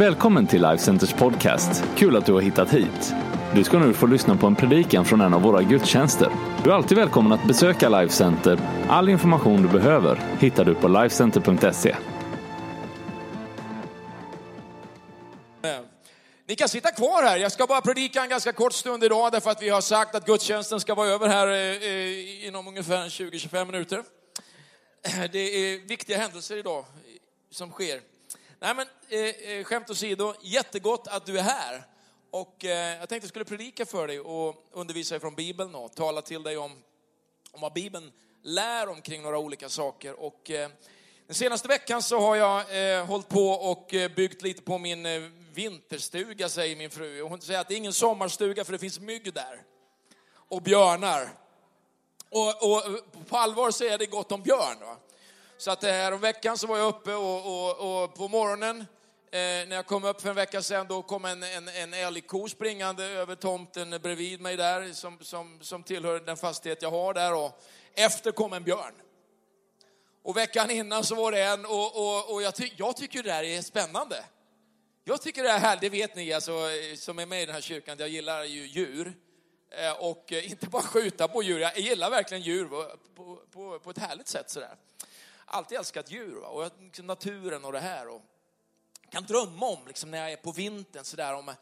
Välkommen 0.00 0.46
till 0.46 0.62
Life 0.62 0.78
Centers 0.84 1.12
podcast. 1.12 1.84
Kul 1.96 2.16
att 2.16 2.26
du 2.26 2.32
har 2.32 2.40
hittat 2.40 2.74
hit. 2.74 3.14
Du 3.54 3.64
ska 3.64 3.78
nu 3.78 3.94
få 3.94 4.06
lyssna 4.06 4.36
på 4.36 4.46
en 4.46 4.56
predikan 4.56 5.04
från 5.04 5.20
en 5.20 5.34
av 5.34 5.42
våra 5.42 5.62
gudstjänster. 5.62 6.28
Du 6.64 6.70
är 6.70 6.74
alltid 6.74 6.98
välkommen 6.98 7.32
att 7.32 7.46
besöka 7.46 7.88
Life 7.88 8.14
Center. 8.14 8.58
All 8.88 9.08
information 9.08 9.62
du 9.62 9.68
behöver 9.68 10.16
hittar 10.38 10.64
du 10.64 10.74
på 10.74 10.88
lifecenter.se. 10.88 11.96
Ni 16.46 16.56
kan 16.56 16.68
sitta 16.68 16.90
kvar 16.90 17.22
här. 17.22 17.36
Jag 17.36 17.52
ska 17.52 17.66
bara 17.66 17.80
predika 17.80 18.22
en 18.22 18.28
ganska 18.28 18.52
kort 18.52 18.72
stund 18.72 19.04
idag 19.04 19.32
därför 19.32 19.50
att 19.50 19.62
vi 19.62 19.68
har 19.68 19.80
sagt 19.80 20.14
att 20.14 20.26
gudstjänsten 20.26 20.80
ska 20.80 20.94
vara 20.94 21.08
över 21.08 21.28
här 21.28 21.46
eh, 21.46 21.90
eh, 21.90 22.46
inom 22.46 22.68
ungefär 22.68 23.04
20-25 23.08 23.64
minuter. 23.64 24.02
Det 25.32 25.38
är 25.38 25.88
viktiga 25.88 26.18
händelser 26.18 26.56
idag 26.56 26.84
som 27.50 27.70
sker. 27.70 28.09
Nej 28.62 28.74
men 28.74 28.86
eh, 29.08 29.50
eh, 29.52 29.64
skämt 29.64 29.90
åsido, 29.90 30.34
jättegott 30.42 31.08
att 31.08 31.26
du 31.26 31.38
är 31.38 31.42
här. 31.42 31.84
Och 32.30 32.64
eh, 32.64 32.98
jag 32.98 33.08
tänkte 33.08 33.24
jag 33.24 33.28
skulle 33.28 33.44
predika 33.44 33.86
för 33.86 34.06
dig 34.06 34.20
och 34.20 34.66
undervisa 34.72 35.14
dig 35.14 35.20
från 35.20 35.34
Bibeln 35.34 35.74
och 35.74 35.94
tala 35.94 36.22
till 36.22 36.42
dig 36.42 36.56
om, 36.56 36.72
om 37.52 37.60
vad 37.60 37.72
Bibeln 37.72 38.12
lär 38.42 38.88
omkring 38.88 39.22
några 39.22 39.38
olika 39.38 39.68
saker. 39.68 40.20
Och 40.20 40.50
eh, 40.50 40.70
den 41.26 41.34
senaste 41.34 41.68
veckan 41.68 42.02
så 42.02 42.20
har 42.20 42.36
jag 42.36 42.96
eh, 42.96 43.06
hållit 43.06 43.28
på 43.28 43.48
och 43.48 43.94
eh, 43.94 44.10
byggt 44.10 44.42
lite 44.42 44.62
på 44.62 44.78
min 44.78 45.06
eh, 45.06 45.22
vinterstuga, 45.52 46.48
säger 46.48 46.76
min 46.76 46.90
fru. 46.90 47.22
Och 47.22 47.30
hon 47.30 47.40
säger 47.40 47.60
att 47.60 47.68
det 47.68 47.74
är 47.74 47.78
ingen 47.78 47.92
sommarstuga 47.92 48.64
för 48.64 48.72
det 48.72 48.78
finns 48.78 49.00
mygg 49.00 49.34
där. 49.34 49.62
Och 50.32 50.62
björnar. 50.62 51.28
Och, 52.30 52.72
och 52.72 52.82
på 53.28 53.36
allvar 53.36 53.70
så 53.70 53.84
är 53.84 53.98
det 53.98 54.06
gott 54.06 54.32
om 54.32 54.42
björn. 54.42 54.80
Va? 54.80 54.89
Så 55.60 55.70
att 55.70 55.82
här 55.82 56.12
om 56.12 56.20
veckan 56.20 56.58
så 56.58 56.66
var 56.66 56.78
jag 56.78 56.88
uppe 56.88 57.14
och, 57.14 57.46
och, 57.46 58.02
och 58.02 58.14
på 58.14 58.28
morgonen 58.28 58.86
Eh, 59.32 59.68
när 59.68 59.76
jag 59.76 59.86
kom 59.86 60.04
upp 60.04 60.20
för 60.20 60.28
en 60.28 60.34
vecka 60.34 60.62
sedan, 60.62 60.86
då 60.88 61.02
kom 61.02 61.24
en, 61.24 61.42
en, 61.42 61.68
en 61.68 61.94
älgko 61.94 62.48
springande 62.48 63.04
över 63.04 63.34
tomten 63.34 63.90
bredvid 64.02 64.40
mig 64.40 64.56
där, 64.56 64.92
som, 64.92 65.18
som, 65.20 65.58
som 65.60 65.82
tillhör 65.82 66.20
den 66.20 66.36
fastighet 66.36 66.82
jag 66.82 66.90
har 66.90 67.14
där. 67.14 67.34
Och 67.34 67.62
efter 67.94 68.32
kom 68.32 68.52
en 68.52 68.64
björn. 68.64 68.94
Och 70.22 70.36
veckan 70.36 70.70
innan 70.70 71.04
så 71.04 71.14
var 71.14 71.32
det 71.32 71.44
en, 71.44 71.66
och, 71.66 71.96
och, 71.96 72.32
och 72.32 72.42
jag, 72.42 72.54
ty, 72.54 72.70
jag 72.76 72.96
tycker 72.96 73.22
det 73.22 73.28
där 73.28 73.42
är 73.42 73.62
spännande. 73.62 74.24
Jag 75.04 75.22
tycker 75.22 75.42
det 75.42 75.50
är 75.50 75.58
härligt, 75.58 75.80
det 75.80 75.88
vet 75.88 76.16
ni 76.16 76.32
alltså, 76.32 76.52
eh, 76.52 76.96
som 76.96 77.18
är 77.18 77.26
med 77.26 77.42
i 77.42 77.46
den 77.46 77.54
här 77.54 77.62
kyrkan, 77.62 77.96
jag 77.98 78.08
gillar 78.08 78.44
ju 78.44 78.66
djur. 78.66 79.12
Eh, 79.70 79.92
och 79.92 80.32
eh, 80.32 80.50
inte 80.50 80.66
bara 80.66 80.82
skjuta 80.82 81.28
på 81.28 81.42
djur, 81.42 81.58
jag 81.58 81.78
gillar 81.78 82.10
verkligen 82.10 82.42
djur 82.42 82.64
på, 82.64 82.96
på, 83.52 83.78
på 83.78 83.90
ett 83.90 83.98
härligt 83.98 84.28
sätt 84.28 84.50
sådär. 84.50 84.76
Alltid 85.52 85.78
älskat 85.78 86.10
djur 86.10 86.40
va? 86.40 86.48
och 86.48 86.72
liksom 86.80 87.06
naturen 87.06 87.64
och 87.64 87.72
det 87.72 87.80
här. 87.80 88.08
Och 88.08 88.22
kan 89.10 89.24
drömma 89.24 89.66
om 89.66 89.86
liksom, 89.86 90.10
när 90.10 90.18
jag 90.18 90.32
är 90.32 90.36
på 90.36 90.52
vintern 90.52 91.04
sådär 91.04 91.34
om 91.34 91.54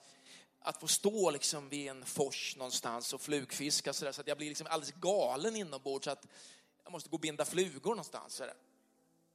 att 0.60 0.80
få 0.80 0.86
stå 0.86 1.30
liksom 1.30 1.68
vid 1.68 1.88
en 1.88 2.04
fors 2.04 2.56
någonstans 2.56 3.12
och 3.12 3.20
flugfiska 3.20 3.92
så, 3.92 4.04
där, 4.04 4.12
så 4.12 4.20
att 4.20 4.26
jag 4.26 4.36
blir 4.36 4.48
liksom 4.48 4.66
alldeles 4.70 4.94
galen 4.94 5.56
inombords 5.56 6.04
så 6.04 6.10
att 6.10 6.26
jag 6.84 6.92
måste 6.92 7.10
gå 7.10 7.14
och 7.14 7.20
binda 7.20 7.44
flugor 7.44 7.90
någonstans. 7.90 8.34
Så 8.34 8.42
där. 8.42 8.54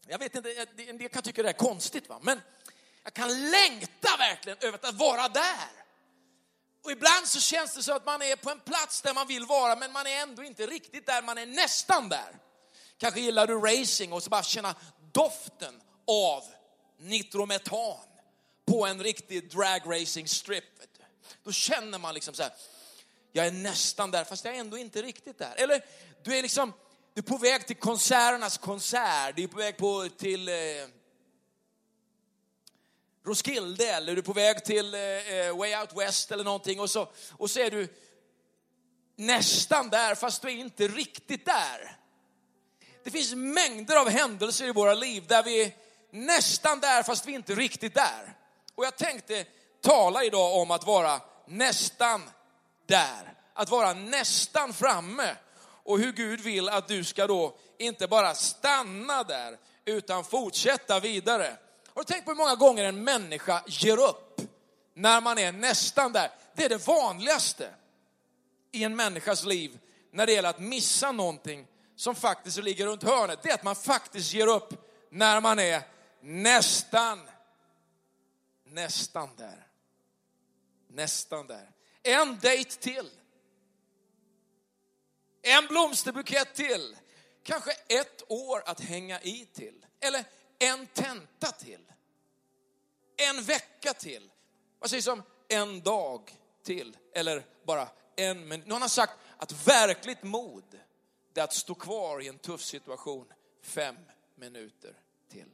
Jag 0.07 0.19
vet 0.19 0.35
inte, 0.35 0.67
en 0.77 0.97
del 0.97 1.09
kan 1.09 1.23
tycka 1.23 1.43
det 1.43 1.49
är 1.49 1.53
konstigt 1.53 2.09
va, 2.09 2.19
men 2.21 2.41
jag 3.03 3.13
kan 3.13 3.51
längta 3.51 4.17
verkligen 4.17 4.57
över 4.61 4.79
att 4.87 4.95
vara 4.95 5.29
där. 5.29 5.69
Och 6.83 6.91
ibland 6.91 7.27
så 7.27 7.39
känns 7.39 7.75
det 7.75 7.83
så 7.83 7.93
att 7.93 8.05
man 8.05 8.21
är 8.21 8.35
på 8.35 8.49
en 8.49 8.59
plats 8.59 9.01
där 9.01 9.13
man 9.13 9.27
vill 9.27 9.45
vara, 9.45 9.75
men 9.75 9.91
man 9.91 10.07
är 10.07 10.21
ändå 10.21 10.43
inte 10.43 10.67
riktigt 10.67 11.05
där, 11.05 11.21
man 11.21 11.37
är 11.37 11.45
nästan 11.45 12.09
där. 12.09 12.39
Kanske 13.03 13.21
gillar 13.21 13.47
du 13.47 13.59
racing 13.59 14.13
och 14.13 14.23
så 14.23 14.29
bara 14.29 14.43
känna 14.43 14.75
doften 15.11 15.81
av 16.07 16.43
nitrometan 16.97 17.97
på 18.65 18.85
en 18.85 19.03
riktig 19.03 19.49
dragracing 19.49 20.27
strip. 20.27 20.63
Då 21.43 21.51
känner 21.51 21.99
man 21.99 22.13
liksom 22.13 22.33
så 22.33 22.43
här, 22.43 22.51
jag 23.31 23.47
är 23.47 23.51
nästan 23.51 24.11
där 24.11 24.23
fast 24.23 24.45
jag 24.45 24.55
är 24.55 24.59
ändå 24.59 24.77
inte 24.77 25.01
riktigt 25.01 25.37
där. 25.37 25.53
Eller 25.55 25.85
du 26.23 26.37
är 26.37 26.41
liksom, 26.41 26.73
du 27.13 27.19
är 27.19 27.23
på 27.23 27.37
väg 27.37 27.67
till 27.67 27.75
konserternas 27.75 28.57
konsert, 28.57 29.35
du 29.35 29.43
är 29.43 29.47
på 29.47 29.57
väg 29.57 29.77
på, 29.77 30.09
till 30.17 30.49
eh, 30.49 30.55
Roskilde 33.25 33.85
eller 33.85 34.13
du 34.13 34.19
är 34.19 34.23
på 34.23 34.33
väg 34.33 34.65
till 34.65 34.93
eh, 34.93 35.01
eh, 35.01 35.57
Way 35.57 35.75
Out 35.75 35.93
West 35.95 36.31
eller 36.31 36.43
någonting 36.43 36.79
och 36.79 36.89
så, 36.89 37.11
och 37.31 37.49
så 37.49 37.59
är 37.59 37.71
du 37.71 37.87
nästan 39.15 39.89
där 39.89 40.15
fast 40.15 40.41
du 40.41 40.47
är 40.47 40.55
inte 40.55 40.87
riktigt 40.87 41.45
där. 41.45 42.02
Det 43.03 43.11
finns 43.11 43.35
mängder 43.35 43.95
av 43.95 44.09
händelser 44.09 44.65
i 44.65 44.71
våra 44.71 44.93
liv 44.93 45.27
där 45.27 45.43
vi 45.43 45.61
är 45.61 45.71
nästan 46.11 46.79
där 46.79 47.03
fast 47.03 47.25
vi 47.25 47.31
inte 47.31 47.55
riktigt 47.55 47.93
där. 47.93 48.37
Och 48.75 48.85
jag 48.85 48.97
tänkte 48.97 49.45
tala 49.81 50.23
idag 50.23 50.55
om 50.55 50.71
att 50.71 50.85
vara 50.85 51.21
nästan 51.47 52.21
där. 52.87 53.33
Att 53.53 53.69
vara 53.69 53.93
nästan 53.93 54.73
framme. 54.73 55.35
Och 55.83 55.99
hur 55.99 56.11
Gud 56.11 56.41
vill 56.41 56.69
att 56.69 56.87
du 56.87 57.03
ska 57.03 57.27
då 57.27 57.57
inte 57.77 58.07
bara 58.07 58.35
stanna 58.35 59.23
där 59.23 59.57
utan 59.85 60.23
fortsätta 60.23 60.99
vidare. 60.99 61.57
Har 61.93 62.03
du 62.03 62.05
tänkt 62.05 62.25
på 62.25 62.31
hur 62.31 62.37
många 62.37 62.55
gånger 62.55 62.83
en 62.83 63.03
människa 63.03 63.63
ger 63.67 63.99
upp 63.99 64.41
när 64.93 65.21
man 65.21 65.37
är 65.37 65.51
nästan 65.51 66.13
där? 66.13 66.31
Det 66.55 66.65
är 66.65 66.69
det 66.69 66.87
vanligaste 66.87 67.69
i 68.71 68.83
en 68.83 68.95
människas 68.95 69.43
liv 69.43 69.79
när 70.11 70.25
det 70.25 70.33
gäller 70.33 70.49
att 70.49 70.59
missa 70.59 71.11
någonting 71.11 71.67
som 71.95 72.15
faktiskt 72.15 72.57
ligger 72.57 72.85
runt 72.85 73.03
hörnet. 73.03 73.39
Det 73.43 73.49
är 73.49 73.53
att 73.53 73.63
man 73.63 73.75
faktiskt 73.75 74.33
ger 74.33 74.47
upp 74.47 74.73
när 75.09 75.41
man 75.41 75.59
är 75.59 75.81
nästan, 76.21 77.29
nästan 78.63 79.29
där. 79.37 79.67
Nästan 80.87 81.47
där. 81.47 81.69
En 82.03 82.39
dejt 82.39 82.81
till. 82.81 83.09
En 85.41 85.67
blomsterbukett 85.67 86.53
till. 86.53 86.97
Kanske 87.43 87.71
ett 87.71 88.23
år 88.27 88.63
att 88.65 88.79
hänga 88.79 89.21
i 89.21 89.45
till. 89.53 89.85
Eller 89.99 90.25
en 90.59 90.87
tenta 90.87 91.51
till. 91.51 91.91
En 93.17 93.43
vecka 93.43 93.93
till. 93.93 94.31
Vad 94.79 94.89
sägs 94.89 95.07
om 95.07 95.23
en 95.47 95.81
dag 95.81 96.37
till? 96.63 96.97
Eller 97.13 97.45
bara 97.65 97.87
en 98.15 98.47
minut. 98.47 98.67
Någon 98.67 98.81
har 98.81 98.89
sagt 98.89 99.13
att 99.37 99.67
verkligt 99.67 100.23
mod, 100.23 100.79
det 101.33 101.39
är 101.39 101.43
att 101.43 101.53
stå 101.53 101.75
kvar 101.75 102.21
i 102.21 102.27
en 102.27 102.37
tuff 102.37 102.61
situation 102.61 103.33
fem 103.61 103.95
minuter 104.35 104.95
till 105.29 105.49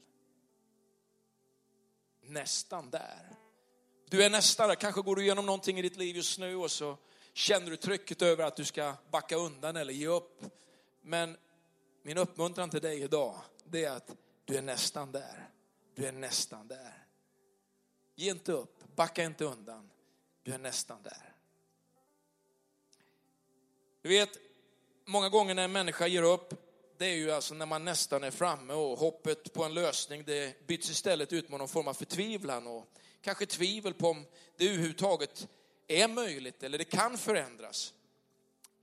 nästan 2.21 2.89
där. 2.89 3.35
Du 4.09 4.23
är 4.23 4.29
nästan 4.29 4.67
där, 4.69 4.75
kanske 4.75 5.01
går 5.01 5.15
du 5.15 5.23
igenom 5.23 5.45
någonting 5.45 5.79
i 5.79 5.81
ditt 5.81 5.97
liv 5.97 6.15
just 6.15 6.39
nu 6.39 6.55
och 6.55 6.71
så 6.71 6.97
känner 7.33 7.69
du 7.69 7.77
trycket 7.77 8.21
över 8.21 8.43
att 8.43 8.55
du 8.55 8.65
ska 8.65 8.93
backa 9.11 9.35
undan 9.35 9.75
eller 9.75 9.93
ge 9.93 10.07
upp. 10.07 10.43
Men 11.01 11.37
min 12.03 12.17
uppmuntran 12.17 12.69
till 12.69 12.81
dig 12.81 13.01
idag, 13.01 13.35
det 13.63 13.85
är 13.85 13.91
att 13.91 14.15
du 14.45 14.57
är 14.57 14.61
nästan 14.61 15.11
där. 15.11 15.49
Du 15.95 16.05
är 16.05 16.11
nästan 16.11 16.67
där. 16.67 17.07
Ge 18.15 18.31
inte 18.31 18.51
upp, 18.51 18.95
backa 18.95 19.23
inte 19.23 19.45
undan. 19.45 19.89
Du 20.43 20.53
är 20.53 20.57
nästan 20.57 21.03
där. 21.03 21.35
Du 24.01 24.09
vet, 24.09 24.48
många 25.09 25.29
gånger 25.29 25.55
när 25.55 25.63
en 25.63 25.71
människa 25.71 26.07
ger 26.07 26.23
upp 26.23 26.53
det 26.97 27.05
är 27.05 27.15
ju 27.15 27.31
alltså 27.31 27.53
när 27.53 27.65
man 27.65 27.85
nästan 27.85 28.23
är 28.23 28.31
framme 28.31 28.73
och 28.73 28.99
hoppet 28.99 29.53
på 29.53 29.63
en 29.63 29.73
lösning 29.73 30.23
det 30.25 30.67
byts 30.67 30.89
istället 30.89 31.33
ut 31.33 31.49
mot 31.49 31.59
någon 31.59 31.67
form 31.67 31.87
av 31.87 31.93
förtvivlan 31.93 32.67
och 32.67 32.85
kanske 33.21 33.45
tvivel 33.45 33.93
på 33.93 34.09
om 34.09 34.25
det 34.57 34.65
överhuvudtaget 34.65 35.47
är 35.87 36.07
möjligt 36.07 36.63
eller 36.63 36.77
det 36.77 36.83
kan 36.83 37.17
förändras. 37.17 37.93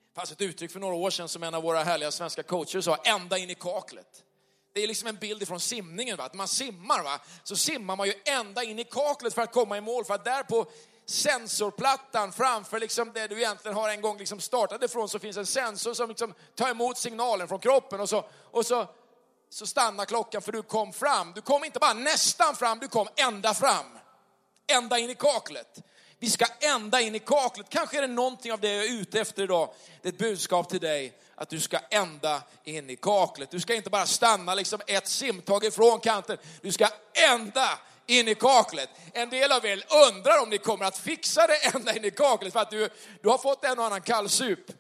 Det 0.09 0.21
fanns 0.21 0.33
ett 0.33 0.41
uttryck 0.41 0.71
för 0.71 0.81
några 0.81 0.95
år 0.95 1.11
sedan 1.11 1.29
som 1.29 1.43
en 1.43 1.55
av 1.55 1.63
våra 1.63 1.83
härliga 1.83 2.11
svenska 2.11 2.43
coacher 2.43 2.81
sa, 2.81 2.97
ända 2.97 3.39
in 3.39 3.51
i 3.51 3.55
kaklet. 3.55 4.25
Det 4.73 4.83
är 4.83 4.87
liksom 4.87 5.09
en 5.09 5.17
bild 5.17 5.49
från 5.49 5.61
simningen, 5.61 6.17
va? 6.17 6.25
att 6.25 6.35
man 6.35 6.49
simmar, 6.49 7.03
va? 7.03 7.21
så 7.45 7.57
simmar 7.57 7.97
man 7.97 8.07
ju 8.07 8.15
ända 8.25 8.65
in 8.65 8.79
i 8.79 8.85
kaklet 8.85 9.35
för 9.35 9.43
att 9.43 9.53
komma 9.53 9.79
i 9.79 9.81
mål, 9.81 10.05
för 10.05 10.15
att 10.15 10.25
där 10.25 10.43
på 10.43 10.67
sensorplattan 11.07 12.33
framför 12.33 12.81
liksom 12.81 13.13
det 13.13 13.27
du 13.27 13.37
egentligen 13.37 13.77
har 13.77 13.89
en 13.89 14.01
gång 14.01 14.19
liksom 14.19 14.41
startat 14.41 14.83
ifrån 14.83 15.09
så 15.09 15.19
finns 15.19 15.37
en 15.37 15.47
sensor 15.47 15.95
som 15.95 16.09
liksom 16.09 16.35
tar 16.55 16.71
emot 16.71 16.99
signalen 16.99 17.49
från 17.49 17.61
kroppen 17.61 18.01
och 18.01 18.09
så, 18.09 18.25
och 18.51 18.67
så, 18.67 18.87
så 19.51 19.67
stannar 19.67 20.05
klockan 20.05 20.43
för 20.43 20.53
du 20.53 20.63
kom 20.63 20.93
fram. 20.93 21.33
Du 21.35 21.41
kom 21.41 21.65
inte 21.65 21.79
bara 21.79 21.93
nästan 21.93 22.57
fram, 22.57 22.79
du 22.79 22.89
kom 22.89 23.09
ända 23.17 23.55
fram. 23.55 23.99
Ända 24.67 24.99
in 24.99 25.11
i 25.11 25.15
kaklet. 25.15 25.79
Vi 26.19 26.31
ska 26.31 26.47
ända 26.61 27.01
in 27.01 27.15
i 27.15 27.19
kaklet. 27.19 27.67
Kanske 27.69 27.99
är 27.99 28.03
det 28.03 28.09
någonting 28.09 28.53
av 28.53 28.61
det 28.61 28.75
jag 28.75 28.85
är 28.85 29.01
ute 29.01 29.21
efter 29.21 29.43
idag. 29.43 29.69
Det 30.03 30.09
är 30.09 30.13
ett 30.13 30.19
budskap 30.19 30.69
till 30.69 30.81
dig 30.81 31.19
att 31.35 31.49
du 31.49 31.61
ska 31.61 31.79
ända 31.91 32.43
in 32.65 32.91
i 32.91 32.97
kaklet. 32.97 33.51
Du 33.51 33.61
ska 33.61 33.75
inte 33.75 33.91
bara 33.91 34.07
stanna 34.07 34.55
liksom 34.55 34.81
ett 34.87 35.09
simtag 35.09 35.65
ifrån 35.65 36.01
kanten. 36.01 36.39
Du 36.63 36.73
ska 36.73 36.89
ända 37.31 37.79
in 38.07 38.29
i 38.29 38.35
kaklet. 38.35 38.91
En 39.13 39.31
del 39.31 39.53
av 39.53 39.67
er 39.67 39.85
undrar 40.09 40.43
om 40.43 40.51
ni 40.51 40.59
kommer 40.59 40.85
att 40.85 40.99
fixa 40.99 41.47
det 41.47 41.75
ända 41.75 41.97
in 41.97 42.05
i 42.05 42.11
kaklet 42.11 42.53
för 42.53 42.61
att 42.61 42.71
du, 42.71 42.89
du 43.23 43.29
har 43.29 43.39
fått 43.39 43.65
en 43.65 43.79
och 43.79 43.85
annan 43.85 44.03
kallsup. 44.03 44.71
Är 44.71 44.75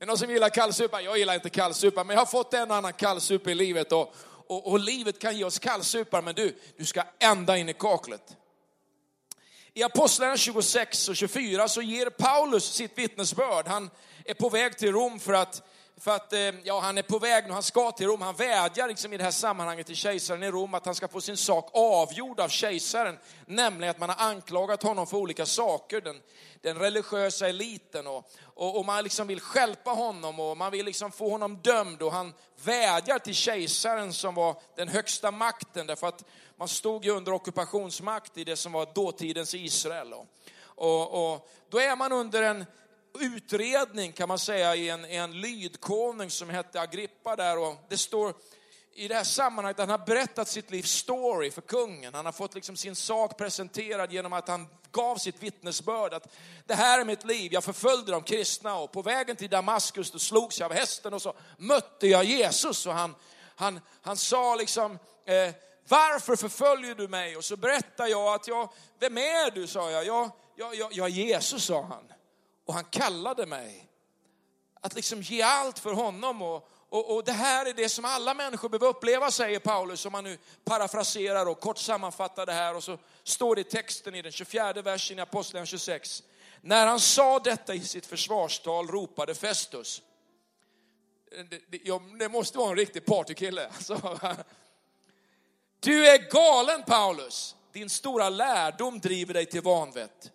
det 0.00 0.06
någon 0.06 0.18
som 0.18 0.30
gillar 0.30 0.48
kallsupa? 0.48 1.00
Jag 1.00 1.18
gillar 1.18 1.34
inte 1.34 1.50
kallsupa, 1.50 2.04
men 2.04 2.14
jag 2.14 2.20
har 2.20 2.26
fått 2.26 2.54
en 2.54 2.70
och 2.70 2.76
annan 2.76 2.92
kallsup 2.92 3.46
i 3.46 3.54
livet 3.54 3.92
och, 3.92 4.14
och, 4.46 4.70
och 4.70 4.78
livet 4.78 5.18
kan 5.18 5.36
ge 5.36 5.44
oss 5.44 5.58
kallsupar, 5.58 6.22
men 6.22 6.34
du, 6.34 6.58
du 6.76 6.84
ska 6.84 7.02
ända 7.18 7.56
in 7.56 7.68
i 7.68 7.74
kaklet. 7.74 8.36
I 9.74 9.82
Apostlagärningarna 9.82 10.38
26 10.38 11.08
och 11.08 11.16
24 11.16 11.68
så 11.68 11.82
ger 11.82 12.10
Paulus 12.10 12.64
sitt 12.72 12.98
vittnesbörd. 12.98 13.66
Han 13.66 13.90
är 14.24 14.34
på 14.34 14.48
väg 14.48 14.78
till 14.78 14.92
Rom 14.92 15.20
för 15.20 15.32
att 15.32 15.62
för 16.00 16.10
att 16.10 16.32
eh, 16.32 16.40
ja, 16.62 16.80
han 16.80 16.98
är 16.98 17.02
på 17.02 17.18
väg 17.18 17.44
nu, 17.46 17.52
han 17.52 17.62
ska 17.62 17.92
till 17.92 18.06
Rom. 18.06 18.22
Han 18.22 18.34
vädjar 18.34 18.88
liksom 18.88 19.12
i 19.12 19.16
det 19.16 19.24
här 19.24 19.30
sammanhanget 19.30 19.86
till 19.86 19.96
kejsaren 19.96 20.42
i 20.42 20.50
Rom 20.50 20.74
att 20.74 20.86
han 20.86 20.94
ska 20.94 21.08
få 21.08 21.20
sin 21.20 21.36
sak 21.36 21.70
avgjord 21.72 22.40
av 22.40 22.48
kejsaren. 22.48 23.18
Nämligen 23.46 23.90
att 23.90 23.98
man 23.98 24.08
har 24.08 24.26
anklagat 24.30 24.82
honom 24.82 25.06
för 25.06 25.16
olika 25.16 25.46
saker, 25.46 26.00
den, 26.00 26.20
den 26.60 26.78
religiösa 26.78 27.48
eliten. 27.48 28.06
Och, 28.06 28.30
och, 28.42 28.78
och, 28.78 28.86
man 28.86 29.04
liksom 29.04 29.26
vill 29.26 29.40
skälpa 29.40 29.90
honom 29.90 30.40
och 30.40 30.56
man 30.56 30.72
vill 30.72 30.86
liksom 30.86 31.12
få 31.12 31.30
honom 31.30 31.56
dömd. 31.56 32.02
Och 32.02 32.12
han 32.12 32.34
vädjar 32.64 33.18
till 33.18 33.34
kejsaren 33.34 34.12
som 34.12 34.34
var 34.34 34.56
den 34.76 34.88
högsta 34.88 35.30
makten. 35.30 35.86
Därför 35.86 36.06
att 36.06 36.24
man 36.56 36.68
stod 36.68 37.04
ju 37.04 37.10
under 37.10 37.32
ockupationsmakt 37.32 38.38
i 38.38 38.44
det 38.44 38.56
som 38.56 38.72
var 38.72 38.88
dåtidens 38.94 39.54
Israel. 39.54 40.12
Och, 40.12 40.26
och, 40.74 41.32
och 41.32 41.48
då 41.70 41.80
är 41.80 41.96
man 41.96 42.12
under 42.12 42.42
en 42.42 42.64
utredning 43.20 44.12
kan 44.12 44.28
man 44.28 44.38
säga 44.38 44.76
i 44.76 44.88
en, 44.88 45.04
en 45.04 45.40
lydkonung 45.40 46.30
som 46.30 46.50
hette 46.50 46.80
Agrippa 46.80 47.36
där 47.36 47.58
och 47.58 47.76
det 47.88 47.98
står 47.98 48.34
i 48.94 49.08
det 49.08 49.14
här 49.14 49.24
sammanhanget 49.24 49.78
han 49.78 49.88
har 49.88 50.06
berättat 50.06 50.48
sitt 50.48 50.70
livs 50.70 50.90
story 50.90 51.50
för 51.50 51.60
kungen. 51.60 52.14
Han 52.14 52.24
har 52.24 52.32
fått 52.32 52.54
liksom 52.54 52.76
sin 52.76 52.96
sak 52.96 53.38
presenterad 53.38 54.12
genom 54.12 54.32
att 54.32 54.48
han 54.48 54.66
gav 54.92 55.16
sitt 55.16 55.42
vittnesbörd 55.42 56.14
att 56.14 56.28
det 56.66 56.74
här 56.74 57.00
är 57.00 57.04
mitt 57.04 57.24
liv, 57.24 57.52
jag 57.52 57.64
förföljde 57.64 58.12
de 58.12 58.22
kristna 58.22 58.76
och 58.76 58.92
på 58.92 59.02
vägen 59.02 59.36
till 59.36 59.50
Damaskus 59.50 60.10
då 60.10 60.18
slogs 60.18 60.60
jag 60.60 60.70
av 60.70 60.76
hästen 60.76 61.14
och 61.14 61.22
så 61.22 61.34
mötte 61.58 62.06
jag 62.08 62.24
Jesus 62.24 62.86
och 62.86 62.92
han, 62.92 63.14
han, 63.56 63.80
han 64.02 64.16
sa 64.16 64.54
liksom 64.54 64.98
eh, 65.26 65.54
varför 65.88 66.36
förföljer 66.36 66.94
du 66.94 67.08
mig? 67.08 67.36
Och 67.36 67.44
så 67.44 67.56
berättade 67.56 68.08
jag 68.08 68.34
att 68.34 68.48
jag, 68.48 68.72
vem 68.98 69.18
är 69.18 69.50
du? 69.50 69.66
sa 69.66 69.90
jag. 69.90 70.06
Jag, 70.06 70.30
jag, 70.56 70.74
jag, 70.74 70.92
jag 70.92 71.06
är 71.06 71.10
Jesus, 71.10 71.64
sa 71.64 71.82
han. 71.82 72.12
Och 72.66 72.74
han 72.74 72.84
kallade 72.84 73.46
mig 73.46 73.88
att 74.80 74.94
liksom 74.94 75.22
ge 75.22 75.42
allt 75.42 75.78
för 75.78 75.92
honom. 75.92 76.42
Och, 76.42 76.68
och, 76.88 77.14
och, 77.14 77.24
det 77.24 77.32
här 77.32 77.66
är 77.66 77.72
det 77.72 77.88
som 77.88 78.04
alla 78.04 78.34
människor 78.34 78.68
behöver 78.68 78.86
uppleva, 78.86 79.30
säger 79.30 79.58
Paulus, 79.58 80.06
om 80.06 80.12
man 80.12 80.24
nu 80.24 80.38
parafraserar 80.64 81.46
och 81.46 81.60
kort 81.60 81.78
sammanfattar 81.78 82.46
det 82.46 82.52
här. 82.52 82.76
Och 82.76 82.84
så 82.84 82.98
står 83.22 83.54
det 83.54 83.60
i 83.60 83.64
texten 83.64 84.14
i 84.14 84.22
den 84.22 84.32
24 84.32 84.72
versen 84.72 85.18
i 85.18 85.22
Apostlagärningarna 85.22 85.66
26. 85.66 86.22
När 86.60 86.86
han 86.86 87.00
sa 87.00 87.38
detta 87.38 87.74
i 87.74 87.80
sitt 87.80 88.06
försvarstal 88.06 88.88
ropade 88.88 89.34
Festus. 89.34 90.02
Det, 91.50 91.60
det, 91.68 91.80
ja, 91.84 92.02
det 92.18 92.28
måste 92.28 92.58
vara 92.58 92.70
en 92.70 92.76
riktig 92.76 93.04
partykille. 93.04 93.70
Alltså. 93.76 94.18
Du 95.80 96.06
är 96.06 96.30
galen 96.30 96.82
Paulus, 96.82 97.56
din 97.72 97.90
stora 97.90 98.28
lärdom 98.28 99.00
driver 99.00 99.34
dig 99.34 99.46
till 99.46 99.62
vanvett. 99.62 100.32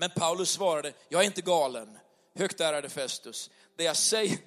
Men 0.00 0.10
Paulus 0.10 0.50
svarade, 0.50 0.92
jag 1.08 1.22
är 1.22 1.26
inte 1.26 1.42
galen, 1.42 1.98
högt 2.34 2.60
ärade 2.60 2.88
Festus. 2.88 3.50
Det 3.76 3.84
jag 3.84 3.96
säger, 3.96 4.38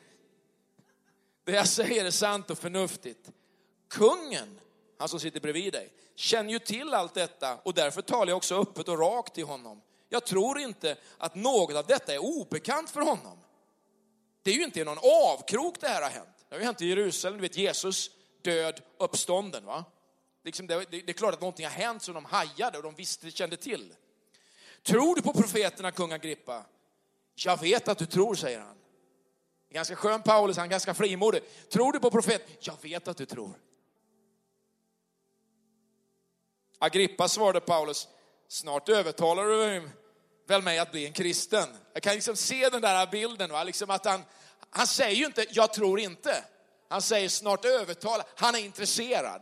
det 1.43 1.51
jag 1.51 1.67
säger 1.67 2.05
är 2.05 2.11
sant 2.11 2.49
och 2.49 2.57
förnuftigt. 2.57 3.31
Kungen, 3.89 4.59
han 4.97 5.09
som 5.09 5.19
sitter 5.19 5.39
bredvid 5.39 5.73
dig, 5.73 5.93
känner 6.15 6.51
ju 6.51 6.59
till 6.59 6.93
allt 6.93 7.13
detta 7.13 7.57
och 7.63 7.73
därför 7.73 8.01
talar 8.01 8.27
jag 8.27 8.37
också 8.37 8.61
öppet 8.61 8.87
och 8.87 8.99
rakt 8.99 9.35
till 9.35 9.45
honom. 9.45 9.81
Jag 10.09 10.25
tror 10.25 10.59
inte 10.59 10.95
att 11.17 11.35
något 11.35 11.75
av 11.75 11.85
detta 11.85 12.13
är 12.13 12.19
obekant 12.19 12.89
för 12.89 13.01
honom. 13.01 13.37
Det 14.43 14.51
är 14.51 14.55
ju 14.55 14.63
inte 14.63 14.79
i 14.79 14.83
någon 14.83 14.99
avkrok 15.33 15.79
det 15.79 15.87
här 15.87 16.01
har 16.01 16.09
hänt. 16.09 16.45
Det 16.49 16.55
har 16.55 16.59
ju 16.59 16.65
hänt 16.65 16.81
i 16.81 16.87
Jerusalem, 16.87 17.37
du 17.37 17.41
vet 17.41 17.57
Jesus 17.57 18.11
död, 18.41 18.81
uppstånden. 18.97 19.65
Va? 19.65 19.85
Liksom 20.43 20.67
det, 20.67 20.75
det, 20.75 20.85
det, 21.01 21.09
är 21.09 21.13
klart 21.13 21.33
att 21.33 21.41
någonting 21.41 21.65
har 21.65 21.71
hänt 21.71 22.03
som 22.03 22.13
de 22.13 22.25
hajade 22.25 22.77
och 22.77 22.83
de 22.83 22.95
visste, 22.95 23.31
kände 23.31 23.57
till. 23.57 23.93
Tror 24.83 25.15
du 25.15 25.21
på 25.21 25.33
profeterna, 25.33 25.91
kung 25.91 26.11
Agrippa? 26.11 26.65
Jag 27.35 27.61
vet 27.61 27.87
att 27.87 27.97
du 27.97 28.05
tror, 28.05 28.35
säger 28.35 28.59
han. 28.59 28.77
Ganska 29.69 29.95
skön 29.95 30.21
Paulus, 30.21 30.57
han 30.57 30.65
är 30.65 30.69
ganska 30.69 30.93
frimodig. 30.93 31.41
Tror 31.69 31.93
du 31.93 31.99
på 31.99 32.11
profeten? 32.11 32.55
Jag 32.59 32.77
vet 32.81 33.07
att 33.07 33.17
du 33.17 33.25
tror. 33.25 33.53
Agrippa 36.79 37.27
svarade 37.27 37.59
Paulus, 37.59 38.07
snart 38.47 38.89
övertalar 38.89 39.43
du 39.43 39.89
väl 40.47 40.61
mig 40.61 40.79
att 40.79 40.91
bli 40.91 41.05
en 41.05 41.13
kristen. 41.13 41.67
Jag 41.93 42.03
kan 42.03 42.13
liksom 42.13 42.35
se 42.35 42.69
den 42.69 42.81
där 42.81 43.07
bilden, 43.07 43.51
va? 43.51 43.63
Liksom 43.63 43.89
att 43.89 44.05
han, 44.05 44.23
han 44.69 44.87
säger 44.87 45.15
ju 45.15 45.25
inte, 45.25 45.45
jag 45.49 45.73
tror 45.73 45.99
inte. 45.99 46.43
Han 46.89 47.01
säger 47.01 47.29
snart 47.29 47.65
övertala, 47.65 48.23
han 48.35 48.55
är 48.55 48.59
intresserad. 48.59 49.41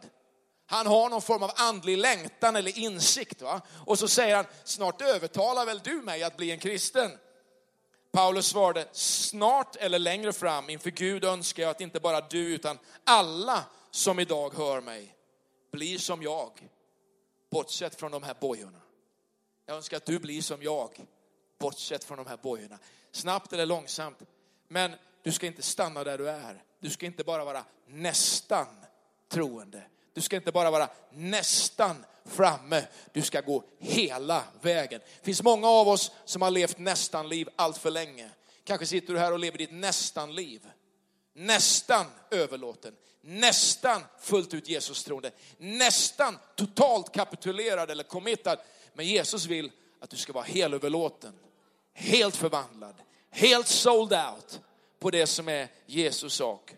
Han 0.72 0.88
har 0.88 1.10
någon 1.10 1.22
form 1.22 1.44
av 1.44 1.52
andlig 1.56 1.98
längtan 1.98 2.56
eller 2.56 2.78
insikt. 2.78 3.42
Va? 3.42 3.62
Och 3.86 4.00
så 4.00 4.08
säger 4.08 4.36
han, 4.36 4.46
snart 4.64 5.02
övertalar 5.02 5.66
väl 5.66 5.80
du 5.84 6.02
mig 6.02 6.24
att 6.24 6.38
bli 6.38 6.52
en 6.52 6.60
kristen? 6.60 7.12
Paulus 8.12 8.48
svarade, 8.48 8.88
snart 8.92 9.76
eller 9.76 10.00
längre 10.00 10.34
fram 10.34 10.70
inför 10.70 10.90
Gud 10.90 11.24
önskar 11.24 11.64
jag 11.64 11.70
att 11.70 11.82
inte 11.82 12.00
bara 12.00 12.22
du 12.22 12.56
utan 12.56 12.80
alla 13.04 13.64
som 13.92 14.20
idag 14.20 14.54
hör 14.56 14.82
mig 14.82 15.16
blir 15.72 15.98
som 15.98 16.22
jag, 16.22 16.70
bortsett 17.52 17.96
från 17.96 18.12
de 18.12 18.24
här 18.24 18.36
bojorna. 18.40 18.82
Jag 19.66 19.76
önskar 19.76 19.98
att 19.98 20.06
du 20.06 20.20
blir 20.20 20.42
som 20.42 20.64
jag, 20.64 21.06
bortsett 21.60 22.04
från 22.04 22.18
de 22.18 22.28
här 22.28 22.38
bojorna. 22.38 22.80
Snabbt 23.12 23.54
eller 23.54 23.66
långsamt, 23.66 24.18
men 24.68 24.92
du 25.24 25.32
ska 25.32 25.48
inte 25.48 25.62
stanna 25.62 26.04
där 26.04 26.18
du 26.18 26.30
är. 26.30 26.64
Du 26.80 26.90
ska 26.90 27.06
inte 27.06 27.24
bara 27.24 27.46
vara 27.46 27.66
nästan 27.88 28.68
troende, 29.30 29.84
du 30.20 30.24
ska 30.24 30.36
inte 30.36 30.52
bara 30.52 30.72
vara 30.72 30.90
nästan 31.14 32.06
framme, 32.26 32.84
du 33.14 33.22
ska 33.22 33.42
gå 33.42 33.64
hela 33.80 34.44
vägen. 34.62 35.02
Det 35.20 35.26
finns 35.26 35.44
många 35.44 35.68
av 35.68 35.88
oss 35.88 36.12
som 36.26 36.42
har 36.42 36.52
levt 36.52 36.78
nästan-liv 36.78 37.50
allt 37.56 37.78
för 37.78 37.92
länge. 37.92 38.30
Kanske 38.64 38.86
sitter 38.86 39.14
du 39.14 39.20
här 39.20 39.32
och 39.32 39.40
lever 39.40 39.58
ditt 39.58 39.72
nästan-liv. 39.72 40.70
Nästan 41.34 42.06
överlåten, 42.32 42.96
nästan 43.22 44.02
fullt 44.20 44.54
ut 44.54 44.70
Jesus 44.70 45.04
troende, 45.04 45.32
nästan 45.58 46.38
totalt 46.56 47.14
kapitulerad 47.14 47.92
eller 47.92 48.04
committad. 48.04 48.60
Men 48.94 49.06
Jesus 49.06 49.46
vill 49.46 49.72
att 50.00 50.10
du 50.10 50.18
ska 50.18 50.34
vara 50.34 50.44
helöverlåten, 50.44 51.34
helt 51.94 52.36
förvandlad, 52.36 52.96
helt 53.30 53.68
sold 53.68 54.14
out 54.14 54.60
på 55.00 55.10
det 55.10 55.28
som 55.28 55.50
är 55.50 55.68
Jesus 55.86 56.34
sak. 56.34 56.76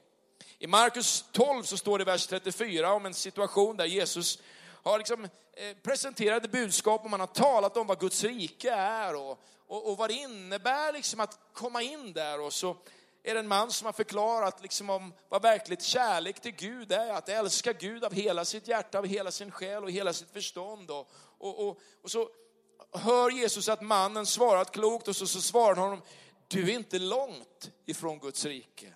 I 0.63 0.67
Markus 0.67 1.25
12 1.31 1.63
så 1.63 1.77
står 1.77 1.97
det 1.97 2.01
i 2.01 2.05
vers 2.05 2.27
34 2.27 2.93
om 2.93 3.05
en 3.05 3.13
situation 3.13 3.77
där 3.77 3.85
Jesus 3.85 4.39
har 4.83 4.97
liksom 4.97 5.23
eh, 5.23 5.77
presenterat 5.83 6.51
budskap 6.51 7.03
och 7.03 7.09
man 7.09 7.19
har 7.19 7.27
talat 7.27 7.77
om 7.77 7.87
vad 7.87 7.99
Guds 7.99 8.23
rike 8.23 8.71
är 8.71 9.15
och, 9.15 9.39
och, 9.67 9.91
och 9.91 9.97
vad 9.97 10.09
det 10.09 10.13
innebär 10.13 10.93
liksom 10.93 11.19
att 11.19 11.39
komma 11.53 11.81
in 11.81 12.13
där. 12.13 12.41
Och 12.41 12.53
så 12.53 12.77
är 13.23 13.33
det 13.33 13.39
en 13.39 13.47
man 13.47 13.71
som 13.71 13.85
har 13.85 13.93
förklarat 13.93 14.61
liksom 14.61 14.89
om 14.89 15.13
vad 15.29 15.41
verkligt 15.41 15.83
kärlek 15.83 16.39
till 16.39 16.55
Gud 16.55 16.91
är, 16.91 17.13
att 17.13 17.29
älska 17.29 17.73
Gud 17.73 18.03
av 18.03 18.13
hela 18.13 18.45
sitt 18.45 18.67
hjärta, 18.67 18.97
av 18.97 19.05
hela 19.05 19.31
sin 19.31 19.51
själ 19.51 19.83
och 19.83 19.91
hela 19.91 20.13
sitt 20.13 20.31
förstånd. 20.31 20.91
Och, 20.91 21.11
och, 21.37 21.67
och, 21.67 21.79
och 22.01 22.11
så 22.11 22.29
hör 22.91 23.29
Jesus 23.29 23.69
att 23.69 23.81
mannen 23.81 24.25
svarat 24.25 24.71
klokt 24.71 25.07
och 25.07 25.15
så, 25.15 25.27
så 25.27 25.41
svarar 25.41 25.75
han 25.75 25.83
honom, 25.83 26.01
du 26.47 26.71
är 26.71 26.75
inte 26.75 26.99
långt 26.99 27.71
ifrån 27.85 28.19
Guds 28.19 28.45
rike. 28.45 28.93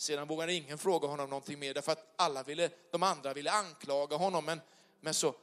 Sedan 0.00 0.28
vågade 0.28 0.52
ingen 0.52 0.78
fråga 0.78 1.08
honom 1.08 1.30
någonting 1.30 1.58
mer 1.58 1.74
därför 1.74 1.92
att 1.92 2.12
alla 2.16 2.42
ville, 2.42 2.70
de 2.90 3.02
andra 3.02 3.34
ville 3.34 3.50
anklaga 3.50 4.16
honom. 4.16 4.44
Men, 4.44 4.60
men 5.00 5.14
så, 5.14 5.34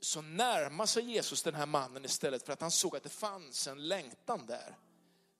så 0.00 0.22
närmar 0.22 0.86
sig 0.86 1.02
Jesus 1.02 1.42
den 1.42 1.54
här 1.54 1.66
mannen 1.66 2.04
istället 2.04 2.46
för 2.46 2.52
att 2.52 2.60
han 2.60 2.70
såg 2.70 2.96
att 2.96 3.02
det 3.02 3.08
fanns 3.08 3.66
en 3.66 3.88
längtan 3.88 4.46
där. 4.46 4.76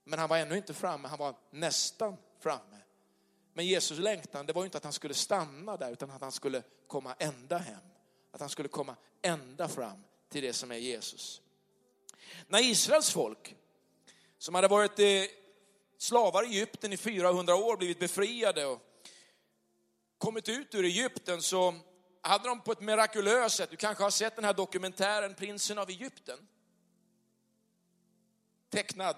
Men 0.05 0.19
han 0.19 0.29
var 0.29 0.39
ännu 0.39 0.57
inte 0.57 0.75
framme, 0.75 1.09
han 1.09 1.19
var 1.19 1.35
nästan 1.51 2.17
framme. 2.39 2.77
Men 3.53 3.67
Jesus 3.67 3.99
längtan, 3.99 4.47
det 4.47 4.53
var 4.53 4.65
inte 4.65 4.79
att 4.79 4.85
han 4.85 4.93
skulle 4.93 5.15
stanna 5.15 5.77
där 5.77 5.93
utan 5.93 6.11
att 6.11 6.21
han 6.21 6.33
skulle 6.33 6.63
komma 6.87 7.15
ända 7.19 7.59
hem. 7.59 7.83
Att 8.33 8.41
han 8.41 8.51
skulle 8.51 8.69
komma 8.69 8.97
ända 9.23 9.69
fram 9.69 10.05
till 10.29 10.43
det 10.43 10.53
som 10.53 10.71
är 10.71 10.77
Jesus. 10.77 11.43
När 12.49 12.61
Israels 12.61 13.11
folk, 13.11 13.57
som 14.39 14.55
hade 14.55 14.69
varit 14.69 14.99
slavar 16.01 16.43
i 16.43 16.47
Egypten 16.47 16.93
i 16.93 16.97
400 16.97 17.55
år, 17.55 17.77
blivit 17.77 17.99
befriade 17.99 18.67
och 18.67 18.81
kommit 20.19 20.49
ut 20.49 20.75
ur 20.75 20.85
Egypten 20.85 21.43
så 21.43 21.75
hade 22.23 22.49
de 22.49 22.61
på 22.61 22.73
ett 22.73 22.81
mirakulöst 22.81 23.57
sätt, 23.57 23.71
du 23.71 23.77
kanske 23.77 24.05
har 24.05 24.11
sett 24.11 24.37
den 24.37 24.45
här 24.45 24.55
dokumentären 24.55 25.35
Prinsen 25.35 25.79
av 25.79 25.91
Egypten? 25.91 26.39
Tecknad. 28.71 29.17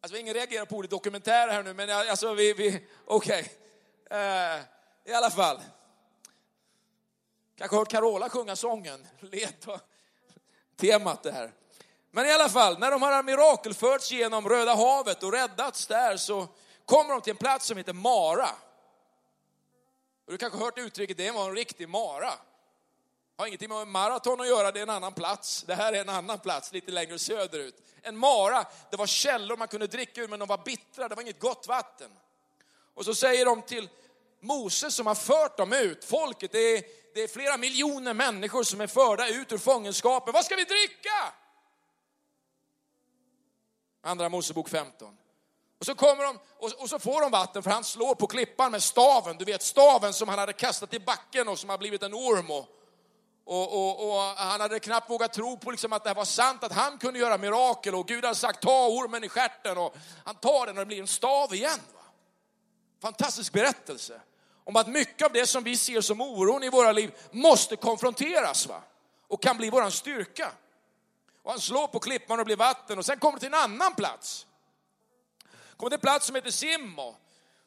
Alltså 0.00 0.18
ingen 0.18 0.34
reagerar 0.34 0.64
på 0.64 0.76
ordet 0.76 0.90
dokumentär 0.90 1.48
här 1.48 1.62
nu, 1.62 1.74
men 1.74 1.90
alltså 1.90 2.34
vi, 2.34 2.52
vi 2.52 2.86
okej. 3.04 3.52
Okay. 4.06 4.56
Uh, 4.56 4.62
I 5.04 5.12
alla 5.12 5.30
fall. 5.30 5.60
Kanske 7.56 7.76
hört 7.76 7.90
Carola 7.90 8.28
sjunga 8.28 8.56
sången, 8.56 9.06
led 9.20 9.54
temat 10.76 11.22
det 11.22 11.32
här. 11.32 11.52
Men 12.10 12.26
i 12.26 12.32
alla 12.32 12.48
fall, 12.48 12.78
när 12.78 12.90
de 12.90 13.02
har 13.02 13.22
mirakelförts 13.22 14.10
genom 14.10 14.48
Röda 14.48 14.74
havet 14.74 15.22
och 15.22 15.32
räddats 15.32 15.86
där 15.86 16.16
så 16.16 16.48
kommer 16.84 17.12
de 17.12 17.20
till 17.20 17.30
en 17.30 17.36
plats 17.36 17.66
som 17.66 17.76
heter 17.76 17.92
Mara. 17.92 18.50
Och 20.26 20.32
du 20.32 20.38
kanske 20.38 20.58
har 20.58 20.64
hört 20.64 20.78
uttrycket, 20.78 21.16
det 21.16 21.30
var 21.30 21.48
en 21.48 21.54
riktig 21.54 21.88
Mara. 21.88 22.32
Har 23.36 23.46
ingenting 23.46 23.68
med 23.68 23.88
maraton 23.88 24.40
att 24.40 24.48
göra, 24.48 24.72
det 24.72 24.78
är 24.78 24.82
en 24.82 24.90
annan 24.90 25.12
plats. 25.12 25.64
Det 25.66 25.74
här 25.74 25.92
är 25.92 26.00
en 26.00 26.08
annan 26.08 26.38
plats, 26.38 26.72
lite 26.72 26.90
längre 26.90 27.18
söderut. 27.18 27.74
En 28.02 28.16
mara, 28.16 28.66
det 28.90 28.96
var 28.96 29.06
källor 29.06 29.56
man 29.56 29.68
kunde 29.68 29.86
dricka 29.86 30.20
ur, 30.20 30.28
men 30.28 30.38
de 30.38 30.48
var 30.48 30.58
bittra, 30.64 31.08
det 31.08 31.14
var 31.14 31.22
inget 31.22 31.40
gott 31.40 31.66
vatten. 31.68 32.10
Och 32.94 33.04
så 33.04 33.14
säger 33.14 33.44
de 33.44 33.62
till 33.62 33.88
Moses 34.40 34.94
som 34.94 35.06
har 35.06 35.14
fört 35.14 35.56
dem 35.56 35.72
ut, 35.72 36.04
folket, 36.04 36.52
det 36.52 36.58
är, 36.58 36.82
det 37.14 37.22
är 37.22 37.28
flera 37.28 37.56
miljoner 37.56 38.14
människor 38.14 38.62
som 38.62 38.80
är 38.80 38.86
förda 38.86 39.28
ut 39.28 39.52
ur 39.52 39.58
fångenskapen. 39.58 40.32
Vad 40.32 40.44
ska 40.44 40.56
vi 40.56 40.64
dricka? 40.64 41.32
Andra 44.08 44.28
Mosebok 44.28 44.68
15. 44.68 45.16
Och 45.78 45.86
så 45.86 45.94
kommer 45.94 46.24
de 46.24 46.38
och, 46.58 46.72
och, 46.78 46.90
så 46.90 46.98
får 46.98 47.20
de 47.20 47.30
vatten 47.30 47.62
för 47.62 47.70
han 47.70 47.84
slår 47.84 48.14
på 48.14 48.26
klippan 48.26 48.72
med 48.72 48.82
staven. 48.82 49.38
Du 49.38 49.44
vet 49.44 49.62
staven 49.62 50.12
som 50.12 50.28
han 50.28 50.38
hade 50.38 50.52
kastat 50.52 50.94
i 50.94 51.00
backen 51.00 51.48
och 51.48 51.58
som 51.58 51.70
har 51.70 51.78
blivit 51.78 52.02
en 52.02 52.14
orm. 52.14 52.50
Och, 52.50 52.66
och, 53.44 54.08
och 54.08 54.20
han 54.20 54.60
hade 54.60 54.80
knappt 54.80 55.10
vågat 55.10 55.32
tro 55.32 55.58
på 55.58 55.70
liksom 55.70 55.92
att 55.92 56.04
det 56.04 56.14
var 56.14 56.24
sant, 56.24 56.64
att 56.64 56.72
han 56.72 56.98
kunde 56.98 57.18
göra 57.18 57.38
mirakel. 57.38 57.94
Och 57.94 58.08
Gud 58.08 58.24
hade 58.24 58.36
sagt 58.36 58.62
ta 58.62 58.88
ormen 58.88 59.24
i 59.24 59.28
stjärten 59.28 59.78
och 59.78 59.96
han 60.24 60.34
tar 60.34 60.66
den 60.66 60.78
och 60.78 60.80
det 60.80 60.86
blir 60.86 61.00
en 61.00 61.06
stav 61.06 61.54
igen. 61.54 61.80
Va? 61.94 62.00
Fantastisk 63.02 63.52
berättelse 63.52 64.20
om 64.64 64.76
att 64.76 64.88
mycket 64.88 65.26
av 65.26 65.32
det 65.32 65.46
som 65.46 65.64
vi 65.64 65.76
ser 65.76 66.00
som 66.00 66.20
oron 66.20 66.62
i 66.62 66.70
våra 66.70 66.92
liv 66.92 67.14
måste 67.30 67.76
konfronteras 67.76 68.66
va? 68.66 68.82
och 69.28 69.42
kan 69.42 69.56
bli 69.56 69.70
våran 69.70 69.92
styrka. 69.92 70.52
Och 71.42 71.50
han 71.50 71.60
slår 71.60 71.86
på 71.86 71.98
klippan 71.98 72.40
och 72.40 72.46
blir 72.46 72.56
vatten 72.56 72.98
och 72.98 73.06
sen 73.06 73.18
kommer 73.18 73.38
det 73.38 73.40
till 73.40 73.54
en 73.54 73.60
annan 73.60 73.94
plats. 73.94 74.46
Kommer 75.76 75.90
till 75.90 75.96
en 75.96 76.00
plats 76.00 76.26
som 76.26 76.34
heter 76.34 76.50
Simmo. 76.50 77.16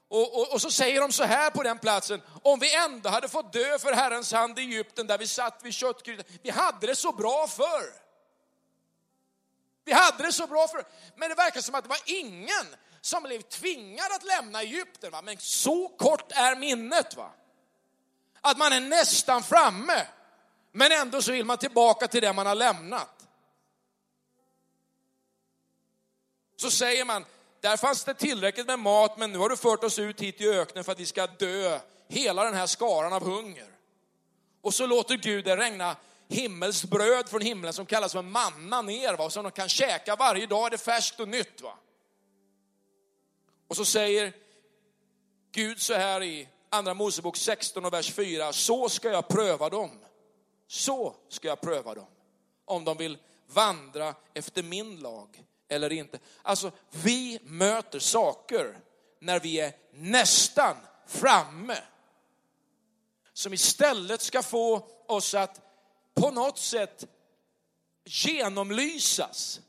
Och, 0.08 0.40
och, 0.40 0.54
och, 0.54 0.62
så 0.62 0.72
säger 0.72 1.02
de 1.02 1.12
så 1.12 1.24
här 1.24 1.50
på 1.50 1.64
den 1.64 1.78
platsen, 1.78 2.22
om 2.44 2.60
vi 2.60 2.76
ändå 2.76 3.10
hade 3.10 3.30
fått 3.30 3.54
dö 3.54 3.80
för 3.80 3.94
Herrens 3.94 4.32
hand 4.32 4.60
i 4.60 4.62
Egypten 4.62 5.08
där 5.08 5.18
vi 5.18 5.28
satt 5.28 5.60
vid 5.64 5.74
köttgrytan. 5.74 6.26
Vi 6.42 6.50
hade 6.50 6.88
det 6.88 6.96
så 6.96 7.12
bra 7.12 7.48
förr. 7.48 7.94
Vi 9.86 9.92
hade 9.94 10.24
det 10.24 10.32
så 10.32 10.48
bra 10.48 10.68
förr. 10.68 10.84
Men 11.16 11.30
det 11.30 11.36
verkar 11.36 11.62
som 11.62 11.76
att 11.76 11.84
det 11.84 11.90
var 11.90 12.02
ingen 12.06 12.76
som 13.02 13.24
blev 13.24 13.42
tvingad 13.42 14.12
att 14.12 14.24
lämna 14.24 14.62
Egypten. 14.62 15.12
Va? 15.12 15.22
Men 15.22 15.38
så 15.38 15.88
kort 15.88 16.32
är 16.32 16.56
minnet. 16.56 17.16
va? 17.16 17.32
Att 18.42 18.58
man 18.58 18.74
är 18.74 18.80
nästan 18.80 19.44
framme, 19.44 20.08
men 20.72 20.92
ändå 20.92 21.22
så 21.22 21.32
vill 21.32 21.46
man 21.46 21.58
tillbaka 21.58 22.08
till 22.08 22.22
det 22.22 22.34
man 22.34 22.46
har 22.46 22.56
lämnat. 22.56 23.21
Så 26.62 26.72
säger 26.72 27.06
man, 27.06 27.26
där 27.62 27.78
fanns 27.78 28.04
det 28.04 28.14
tillräckligt 28.14 28.68
med 28.68 28.80
mat, 28.80 29.18
men 29.18 29.32
nu 29.32 29.38
har 29.38 29.50
du 29.50 29.58
fört 29.58 29.84
oss 29.84 30.00
ut 30.00 30.22
hit 30.22 30.42
i 30.42 30.50
öknen 30.50 30.84
för 30.84 30.92
att 30.92 31.00
vi 31.00 31.06
ska 31.06 31.28
dö, 31.28 31.80
hela 32.08 32.44
den 32.44 32.54
här 32.54 32.68
skaran 32.68 33.14
av 33.14 33.24
hunger. 33.24 33.68
Och 34.62 34.74
så 34.74 34.86
låter 34.86 35.18
Gud 35.18 35.46
det 35.46 35.58
regna 35.58 35.96
himmelskt 36.28 36.90
bröd 36.90 37.30
från 37.30 37.42
himlen 37.42 37.74
som 37.74 37.86
kallas 37.86 38.12
för 38.12 38.22
manna 38.22 38.82
ner, 38.82 39.18
va? 39.18 39.30
som 39.30 39.44
de 39.44 39.52
kan 39.52 39.70
käka 39.70 40.16
varje 40.16 40.46
dag, 40.46 40.72
det 40.72 40.76
är 40.76 40.78
färskt 40.78 41.20
och 41.20 41.28
nytt. 41.28 41.62
Va? 41.62 41.78
Och 43.68 43.76
så 43.76 43.86
säger 43.86 44.34
Gud 45.52 45.82
så 45.82 45.94
här 45.94 46.24
i 46.24 46.48
Andra 46.70 46.94
Mosebok 46.94 47.38
16 47.38 47.86
och 47.86 47.94
vers 47.94 48.12
4, 48.12 48.54
så 48.54 48.90
ska 48.90 49.10
jag 49.10 49.28
pröva 49.28 49.70
dem. 49.70 50.00
Så 50.68 51.16
ska 51.30 51.48
jag 51.48 51.62
pröva 51.62 51.94
dem. 51.94 52.08
Om 52.66 52.86
de 52.86 52.98
vill 52.98 53.18
vandra 53.48 54.16
efter 54.34 54.64
min 54.64 55.00
lag 55.00 55.46
eller 55.72 55.92
inte. 55.92 56.20
Alltså, 56.42 56.72
vi 56.90 57.40
möter 57.44 58.00
saker 58.00 58.80
när 59.20 59.40
vi 59.40 59.60
är 59.60 59.74
nästan 59.94 60.76
framme. 61.08 61.78
Som 63.34 63.54
istället 63.54 64.22
ska 64.22 64.44
få 64.44 64.88
oss 65.08 65.34
att 65.34 65.62
på 66.14 66.32
något 66.32 66.58
sätt 66.58 67.06
genomlysas, 68.06 69.60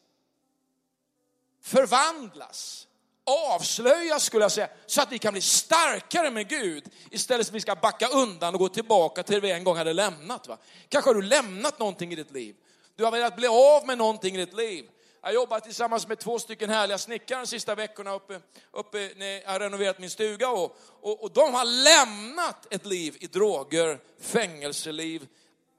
förvandlas, 1.62 2.88
avslöjas 3.24 4.24
skulle 4.24 4.44
jag 4.44 4.52
säga, 4.52 4.68
så 4.86 5.02
att 5.02 5.12
vi 5.12 5.18
kan 5.18 5.32
bli 5.32 5.40
starkare 5.40 6.30
med 6.30 6.48
Gud 6.48 6.84
istället 7.10 7.46
för 7.46 7.52
att 7.52 7.56
vi 7.56 7.60
ska 7.60 7.74
backa 7.74 8.08
undan 8.08 8.54
och 8.54 8.60
gå 8.60 8.68
tillbaka 8.68 9.22
till 9.22 9.34
det 9.34 9.40
vi 9.40 9.50
en 9.50 9.64
gång 9.64 9.76
hade 9.76 9.92
lämnat. 9.92 10.48
Va? 10.48 10.58
Kanske 10.88 11.10
har 11.10 11.14
du 11.14 11.22
lämnat 11.22 11.78
någonting 11.78 12.12
i 12.12 12.16
ditt 12.16 12.30
liv. 12.30 12.56
Du 12.96 13.04
har 13.04 13.10
velat 13.10 13.36
bli 13.36 13.46
av 13.46 13.86
med 13.86 13.98
någonting 13.98 14.34
i 14.34 14.38
ditt 14.38 14.54
liv. 14.54 14.88
Jag 15.22 15.28
har 15.28 15.34
jobbat 15.34 15.64
tillsammans 15.64 16.08
med 16.08 16.18
två 16.18 16.38
stycken 16.38 16.70
härliga 16.70 16.98
snickare 16.98 17.40
de 17.40 17.46
sista 17.46 17.74
veckorna 17.74 18.14
uppe, 18.14 18.40
uppe 18.70 19.12
när 19.16 19.42
jag 19.42 19.50
har 19.50 19.60
renoverat 19.60 19.98
min 19.98 20.10
stuga. 20.10 20.50
Och, 20.50 20.76
och, 21.00 21.22
och 21.22 21.32
de 21.32 21.54
har 21.54 21.64
lämnat 21.64 22.66
ett 22.74 22.86
liv 22.86 23.16
i 23.20 23.26
droger, 23.26 24.00
fängelseliv, 24.18 25.28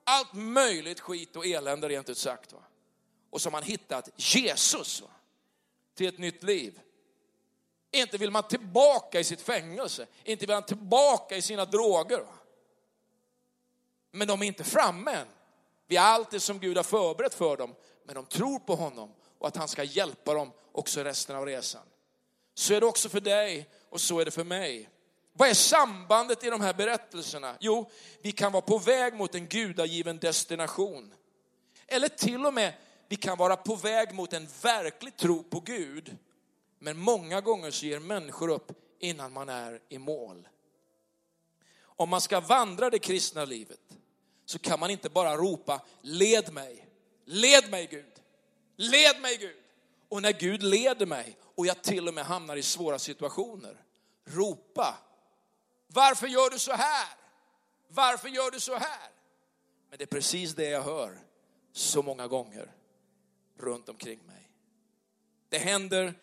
allt 0.03 0.33
möjligt 0.33 0.99
skit 0.99 1.35
och 1.35 1.45
elände 1.45 1.89
rent 1.89 2.09
ut 2.09 2.17
sagt. 2.17 2.53
Va? 2.53 2.59
Och 3.29 3.41
så 3.41 3.49
har 3.49 3.51
man 3.51 3.63
hittat 3.63 4.09
Jesus 4.15 5.01
va? 5.01 5.09
till 5.95 6.07
ett 6.07 6.19
nytt 6.19 6.43
liv. 6.43 6.79
Inte 7.91 8.17
vill 8.17 8.31
man 8.31 8.47
tillbaka 8.47 9.19
i 9.19 9.23
sitt 9.23 9.41
fängelse, 9.41 10.07
inte 10.23 10.45
vill 10.45 10.55
man 10.55 10.65
tillbaka 10.65 11.37
i 11.37 11.41
sina 11.41 11.65
droger. 11.65 12.19
Va? 12.19 12.33
Men 14.11 14.27
de 14.27 14.41
är 14.41 14.45
inte 14.45 14.63
framme 14.63 15.11
än 15.11 15.27
vid 15.87 15.99
allt 15.99 16.31
det 16.31 16.39
som 16.39 16.59
Gud 16.59 16.77
har 16.77 16.83
förberett 16.83 17.33
för 17.33 17.57
dem. 17.57 17.75
Men 18.05 18.15
de 18.15 18.25
tror 18.25 18.59
på 18.59 18.75
honom 18.75 19.13
och 19.43 19.47
att 19.47 19.55
han 19.55 19.67
ska 19.67 19.83
hjälpa 19.83 20.33
dem 20.33 20.51
också 20.71 21.03
resten 21.03 21.35
av 21.35 21.45
resan. 21.45 21.81
Så 22.53 22.73
är 22.73 22.79
det 22.79 22.85
också 22.85 23.09
för 23.09 23.19
dig 23.19 23.69
och 23.89 24.01
så 24.01 24.19
är 24.19 24.25
det 24.25 24.31
för 24.31 24.43
mig. 24.43 24.89
Vad 25.33 25.49
är 25.49 25.53
sambandet 25.53 26.43
i 26.43 26.49
de 26.49 26.61
här 26.61 26.73
berättelserna? 26.73 27.57
Jo, 27.59 27.91
vi 28.21 28.31
kan 28.31 28.51
vara 28.51 28.61
på 28.61 28.77
väg 28.77 29.13
mot 29.13 29.35
en 29.35 29.47
gudagiven 29.47 30.17
destination. 30.17 31.13
Eller 31.87 32.07
till 32.07 32.45
och 32.45 32.53
med, 32.53 32.73
vi 33.07 33.15
kan 33.15 33.37
vara 33.37 33.55
på 33.55 33.75
väg 33.75 34.13
mot 34.13 34.33
en 34.33 34.47
verklig 34.61 35.17
tro 35.17 35.43
på 35.43 35.59
Gud. 35.59 36.17
Men 36.79 36.97
många 36.97 37.41
gånger 37.41 37.71
så 37.71 37.85
ger 37.85 37.99
människor 37.99 38.49
upp 38.49 38.71
innan 38.99 39.33
man 39.33 39.49
är 39.49 39.81
i 39.89 39.97
mål. 39.97 40.47
Om 41.81 42.09
man 42.09 42.21
ska 42.21 42.39
vandra 42.39 42.89
det 42.89 42.99
kristna 42.99 43.45
livet 43.45 43.81
så 44.45 44.59
kan 44.59 44.79
man 44.79 44.89
inte 44.89 45.09
bara 45.09 45.37
ropa, 45.37 45.81
led 46.01 46.53
mig, 46.53 46.87
led 47.25 47.71
mig 47.71 47.87
Gud. 47.91 48.22
Led 48.75 49.21
mig 49.21 49.37
Gud. 49.37 49.55
Och 50.09 50.21
när 50.21 50.31
Gud 50.31 50.63
leder 50.63 51.05
mig 51.05 51.37
och 51.55 51.65
jag 51.65 51.81
till 51.81 52.07
och 52.07 52.13
med 52.13 52.25
hamnar 52.25 52.55
i 52.55 52.63
svåra 52.63 52.99
situationer, 52.99 53.77
ropa. 54.25 54.97
Varför 55.87 56.27
gör 56.27 56.49
du 56.49 56.59
så 56.59 56.73
här? 56.73 57.07
Varför 57.87 58.29
gör 58.29 58.51
du 58.51 58.59
så 58.59 58.75
här? 58.75 59.09
Men 59.89 59.97
det 59.97 60.03
är 60.03 60.07
precis 60.07 60.55
det 60.55 60.69
jag 60.69 60.81
hör 60.81 61.17
så 61.71 62.01
många 62.01 62.27
gånger 62.27 62.71
runt 63.59 63.89
omkring 63.89 64.19
mig. 64.27 64.49
Det 65.49 65.57
händer 65.57 66.13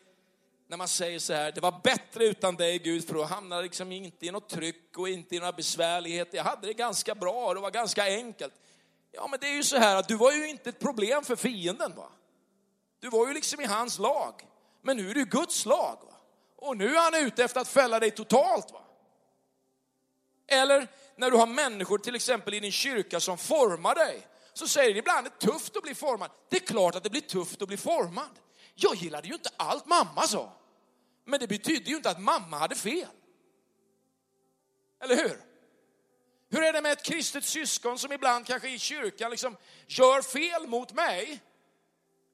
när 0.67 0.77
man 0.77 0.89
säger 0.89 1.19
så 1.19 1.33
här, 1.33 1.53
det 1.53 1.61
var 1.61 1.81
bättre 1.85 2.25
utan 2.25 2.57
dig 2.57 2.79
Gud, 2.79 3.07
för 3.07 3.15
då 3.15 3.25
hamnade 3.25 3.63
liksom 3.63 3.93
inte 3.93 4.27
i 4.27 4.31
något 4.31 4.49
tryck 4.49 4.99
och 4.99 5.09
inte 5.09 5.37
i 5.37 5.39
några 5.39 5.53
besvärligheter. 5.53 6.37
Jag 6.37 6.45
hade 6.45 6.67
det 6.67 6.75
ganska 6.75 7.15
bra, 7.15 7.55
det 7.55 7.61
var 7.61 7.71
ganska 7.71 8.05
enkelt. 8.05 8.55
Ja, 9.13 9.29
men 9.31 9.41
det 9.41 9.47
är 9.47 9.55
ju 9.55 9.65
så 9.65 9.77
här 9.77 9.97
att 9.97 10.09
du 10.09 10.17
var 10.17 10.33
ju 10.33 10.49
inte 10.49 10.71
ett 10.71 10.79
problem 10.79 11.25
för 11.25 11.37
fienden. 11.37 11.95
va? 11.97 12.13
Du 13.01 13.09
var 13.09 13.29
ju 13.29 13.35
liksom 13.35 13.61
i 13.61 13.65
hans 13.65 13.99
lag. 13.99 14.47
Men 14.83 14.97
nu 14.97 15.11
är 15.11 15.15
du 15.15 15.25
Guds 15.25 15.67
lag. 15.67 15.99
Va? 16.03 16.17
Och 16.57 16.77
nu 16.77 16.97
är 16.97 17.01
han 17.01 17.27
ute 17.27 17.45
efter 17.45 17.61
att 17.61 17.69
fälla 17.69 18.01
dig 18.01 18.11
totalt. 18.11 18.73
Va? 18.73 18.85
Eller 20.47 20.89
när 21.17 21.31
du 21.31 21.37
har 21.37 21.47
människor 21.47 21.99
till 21.99 22.15
exempel 22.15 22.55
i 22.55 22.61
din 22.61 22.73
kyrka 22.73 23.21
som 23.21 23.39
formar 23.39 23.95
dig. 23.95 24.27
Så 24.53 24.69
säger 24.69 24.95
de 24.95 24.99
ibland 24.99 25.27
det 25.27 25.47
är 25.47 25.53
tufft 25.53 25.77
att 25.77 25.83
bli 25.83 25.95
formad. 25.95 26.31
Det 26.49 26.57
är 26.57 26.67
klart 26.67 26.95
att 26.95 27.03
det 27.03 27.11
blir 27.11 27.21
tufft 27.21 27.63
att 27.63 27.69
bli 27.69 27.77
formad. 27.77 28.39
Jag 28.75 28.95
gillade 28.95 29.29
ju 29.29 29.35
inte 29.35 29.51
allt 29.57 29.87
mamma 29.87 30.23
sa. 30.23 30.53
Men 31.25 31.41
det 31.41 31.47
betydde 31.47 31.91
ju 31.91 31.97
inte 31.97 32.11
att 32.11 32.21
mamma 32.21 32.59
hade 32.59 32.75
fel. 32.75 33.09
Eller 35.01 35.17
hur? 35.17 35.41
Hur 36.51 36.63
är 36.63 36.73
det 36.73 36.83
med 36.83 36.93
ett 36.93 37.03
kristet 37.03 37.45
syskon 37.45 37.99
som 37.99 38.13
ibland 38.13 38.47
kanske 38.47 38.71
i 38.71 38.79
kyrkan 38.79 39.31
liksom 39.31 39.57
gör 39.87 40.23
fel 40.23 40.67
mot 40.67 40.93
mig? 40.93 41.41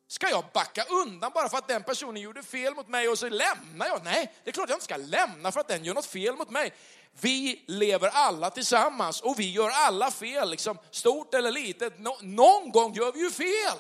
Ska 0.08 0.30
jag 0.30 0.44
backa 0.54 0.84
undan 0.84 1.30
bara 1.34 1.48
för 1.48 1.58
att 1.58 1.68
den 1.68 1.82
personen 1.82 2.22
gjorde 2.22 2.42
fel 2.42 2.75
mot 2.75 2.88
mig 2.88 3.08
och 3.08 3.18
så 3.18 3.28
lämnar 3.28 3.86
jag? 3.86 4.04
Nej, 4.04 4.32
det 4.44 4.50
är 4.50 4.52
klart 4.52 4.68
jag 4.68 4.76
inte 4.76 4.84
ska 4.84 4.96
lämna 4.96 5.52
för 5.52 5.60
att 5.60 5.68
den 5.68 5.84
gör 5.84 5.94
något 5.94 6.06
fel 6.06 6.36
mot 6.36 6.50
mig. 6.50 6.72
Vi 7.20 7.64
lever 7.66 8.08
alla 8.08 8.50
tillsammans 8.50 9.20
och 9.20 9.40
vi 9.40 9.50
gör 9.50 9.70
alla 9.70 10.10
fel, 10.10 10.50
liksom, 10.50 10.78
stort 10.90 11.34
eller 11.34 11.50
litet. 11.52 11.98
Nå 11.98 12.18
någon 12.22 12.70
gång 12.70 12.94
gör 12.94 13.12
vi 13.12 13.20
ju 13.20 13.30
fel. 13.30 13.78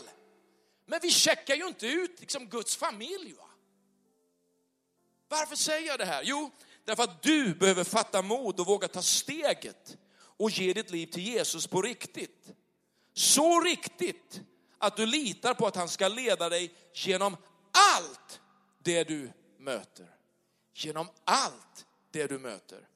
Men 0.86 1.00
vi 1.02 1.10
checkar 1.10 1.54
ju 1.54 1.66
inte 1.66 1.86
ut 1.86 2.20
liksom, 2.20 2.48
Guds 2.48 2.76
familj. 2.76 3.34
Va? 3.38 3.48
Varför 5.28 5.56
säger 5.56 5.86
jag 5.86 5.98
det 5.98 6.04
här? 6.04 6.22
Jo, 6.24 6.50
därför 6.84 7.02
att 7.02 7.22
du 7.22 7.54
behöver 7.54 7.84
fatta 7.84 8.22
mod 8.22 8.60
och 8.60 8.66
våga 8.66 8.88
ta 8.88 9.02
steget 9.02 9.96
och 10.18 10.50
ge 10.50 10.72
ditt 10.72 10.90
liv 10.90 11.06
till 11.06 11.22
Jesus 11.22 11.66
på 11.66 11.82
riktigt. 11.82 12.48
Så 13.14 13.60
riktigt 13.60 14.40
att 14.78 14.96
du 14.96 15.06
litar 15.06 15.54
på 15.54 15.66
att 15.66 15.76
han 15.76 15.88
ska 15.88 16.08
leda 16.08 16.48
dig 16.48 16.74
genom 16.92 17.36
allt 17.94 18.40
det 18.82 19.04
du 19.04 19.32
möter. 19.58 20.16
Genom 20.74 21.08
allt 21.24 21.86
det 22.10 22.26
du 22.26 22.38
möter. 22.38 22.88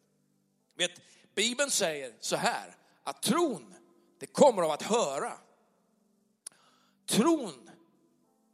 Vet, 0.75 1.01
Bibeln 1.35 1.71
säger 1.71 2.15
så 2.21 2.37
här, 2.37 2.77
att 3.05 3.23
tron, 3.23 3.75
det 4.19 4.27
kommer 4.27 4.63
av 4.63 4.71
att 4.71 4.83
höra. 4.83 5.33
Tron 7.07 7.71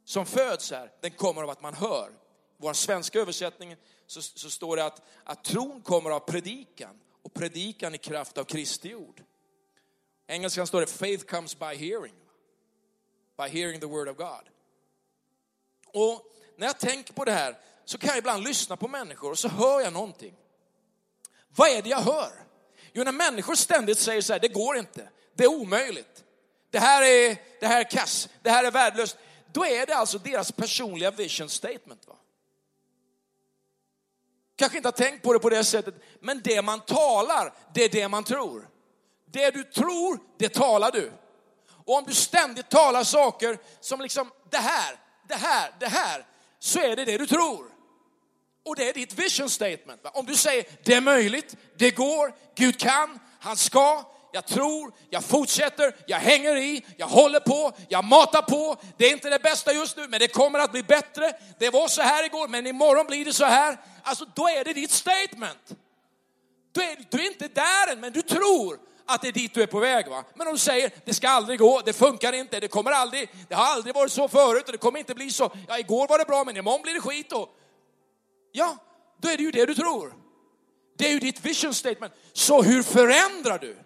som 0.03 0.25
föds 0.25 0.71
här, 0.71 0.91
den 1.01 1.11
kommer 1.11 1.43
av 1.43 1.49
att 1.49 1.61
man 1.61 1.73
hör. 1.73 2.09
I 2.09 2.13
vår 2.57 2.73
svenska 2.73 3.19
översättning 3.19 3.75
så, 4.07 4.21
så 4.21 4.49
står 4.49 4.77
det 4.77 4.85
att, 4.85 5.01
att 5.23 5.43
tron 5.43 5.81
kommer 5.81 6.09
av 6.09 6.19
predikan 6.19 6.99
och 7.21 7.33
predikan 7.33 7.95
i 7.95 7.97
kraft 7.97 8.37
av 8.37 8.43
Kristi 8.43 8.95
ord. 8.95 9.23
I 10.27 10.31
engelskan 10.31 10.67
står 10.67 10.81
det 10.81 10.87
faith 10.87 11.25
comes 11.25 11.59
by 11.59 11.75
hearing. 11.75 12.15
By 13.37 13.59
hearing 13.59 13.79
the 13.79 13.85
word 13.85 14.07
of 14.09 14.17
God. 14.17 14.49
Och 15.93 16.21
när 16.57 16.67
jag 16.67 16.79
tänker 16.79 17.13
på 17.13 17.25
det 17.25 17.31
här 17.31 17.57
så 17.85 17.97
kan 17.97 18.07
jag 18.07 18.17
ibland 18.17 18.43
lyssna 18.43 18.77
på 18.77 18.87
människor 18.87 19.31
och 19.31 19.39
så 19.39 19.47
hör 19.47 19.81
jag 19.81 19.93
någonting. 19.93 20.35
Vad 21.55 21.69
är 21.69 21.81
det 21.81 21.89
jag 21.89 22.01
hör? 22.01 22.31
Jo, 22.93 23.03
när 23.03 23.11
människor 23.11 23.55
ständigt 23.55 23.99
säger 23.99 24.21
så 24.21 24.33
här, 24.33 24.39
det 24.39 24.47
går 24.47 24.77
inte, 24.77 25.09
det 25.35 25.43
är 25.43 25.47
omöjligt, 25.47 26.23
det 26.69 26.79
här 26.79 27.01
är, 27.01 27.37
det 27.59 27.67
här 27.67 27.79
är 27.79 27.89
kass, 27.89 28.29
det 28.41 28.49
här 28.49 28.63
är 28.63 28.71
värdelöst. 28.71 29.17
Då 29.53 29.65
är 29.65 29.85
det 29.85 29.95
alltså 29.95 30.17
deras 30.17 30.51
personliga 30.51 31.11
vision 31.11 31.49
statement. 31.49 32.07
Va? 32.07 32.15
Kanske 34.55 34.77
inte 34.77 34.87
har 34.87 34.93
tänkt 34.93 35.23
på 35.23 35.33
det 35.33 35.39
på 35.39 35.49
det 35.49 35.63
sättet, 35.63 35.95
men 36.19 36.41
det 36.43 36.61
man 36.61 36.79
talar, 36.79 37.53
det 37.73 37.83
är 37.83 37.89
det 37.89 38.07
man 38.07 38.23
tror. 38.23 38.69
Det 39.25 39.51
du 39.51 39.63
tror, 39.63 40.19
det 40.37 40.49
talar 40.49 40.91
du. 40.91 41.11
Och 41.87 41.97
om 41.97 42.03
du 42.07 42.13
ständigt 42.13 42.69
talar 42.69 43.03
saker 43.03 43.57
som 43.79 44.01
liksom 44.01 44.31
det 44.49 44.57
här, 44.57 44.95
det 45.27 45.35
här, 45.35 45.71
det 45.79 45.87
här, 45.87 46.25
så 46.59 46.79
är 46.79 46.95
det 46.95 47.05
det 47.05 47.17
du 47.17 47.27
tror. 47.27 47.65
Och 48.65 48.75
det 48.75 48.89
är 48.89 48.93
ditt 48.93 49.13
vision 49.13 49.49
statement. 49.49 50.01
Om 50.13 50.25
du 50.25 50.35
säger 50.35 50.65
det 50.83 50.93
är 50.93 51.01
möjligt, 51.01 51.55
det 51.77 51.91
går, 51.91 52.33
Gud 52.55 52.79
kan, 52.79 53.19
han 53.39 53.57
ska, 53.57 54.03
jag 54.31 54.45
tror, 54.45 54.93
jag 55.09 55.23
fortsätter, 55.23 55.95
jag 56.07 56.17
hänger 56.17 56.55
i, 56.55 56.85
jag 56.97 57.07
håller 57.07 57.39
på, 57.39 57.71
jag 57.89 58.03
matar 58.03 58.41
på. 58.41 58.77
Det 58.97 59.05
är 59.05 59.11
inte 59.11 59.29
det 59.29 59.39
bästa 59.39 59.73
just 59.73 59.97
nu, 59.97 60.07
men 60.07 60.19
det 60.19 60.27
kommer 60.27 60.59
att 60.59 60.71
bli 60.71 60.83
bättre. 60.83 61.33
Det 61.59 61.69
var 61.69 61.87
så 61.87 62.01
här 62.01 62.25
igår, 62.25 62.47
men 62.47 62.67
imorgon 62.67 63.07
blir 63.07 63.25
det 63.25 63.33
så 63.33 63.45
här. 63.45 63.77
Alltså, 64.03 64.25
då 64.35 64.47
är 64.47 64.63
det 64.63 64.73
ditt 64.73 64.91
statement. 64.91 65.75
Du 66.71 66.81
är, 66.81 66.97
du 67.09 67.17
är 67.17 67.27
inte 67.27 67.47
där 67.47 67.91
än, 67.91 67.99
men 67.99 68.13
du 68.13 68.21
tror 68.21 68.79
att 69.07 69.21
det 69.21 69.27
är 69.27 69.31
dit 69.31 69.53
du 69.53 69.61
är 69.61 69.67
på 69.67 69.79
väg. 69.79 70.07
Va? 70.07 70.23
Men 70.35 70.47
om 70.47 70.53
du 70.53 70.59
säger, 70.59 70.91
det 71.05 71.13
ska 71.13 71.29
aldrig 71.29 71.59
gå, 71.59 71.81
det 71.85 71.93
funkar 71.93 72.33
inte, 72.33 72.59
det 72.59 72.67
kommer 72.67 72.91
aldrig, 72.91 73.29
det 73.49 73.55
har 73.55 73.65
aldrig 73.65 73.95
varit 73.95 74.11
så 74.11 74.27
förut 74.27 74.65
och 74.65 74.71
det 74.71 74.77
kommer 74.77 74.99
inte 74.99 75.15
bli 75.15 75.31
så. 75.31 75.51
Ja, 75.67 75.79
igår 75.79 76.07
var 76.07 76.17
det 76.17 76.25
bra, 76.25 76.43
men 76.43 76.57
imorgon 76.57 76.81
blir 76.81 76.93
det 76.93 77.01
skit. 77.01 77.31
Och... 77.31 77.49
Ja, 78.51 78.77
då 79.17 79.29
är 79.29 79.37
det 79.37 79.43
ju 79.43 79.51
det 79.51 79.65
du 79.65 79.75
tror. 79.75 80.13
Det 80.97 81.07
är 81.07 81.11
ju 81.11 81.19
ditt 81.19 81.45
vision 81.45 81.73
statement. 81.73 82.13
Så 82.33 82.61
hur 82.61 82.83
förändrar 82.83 83.59
du 83.59 83.77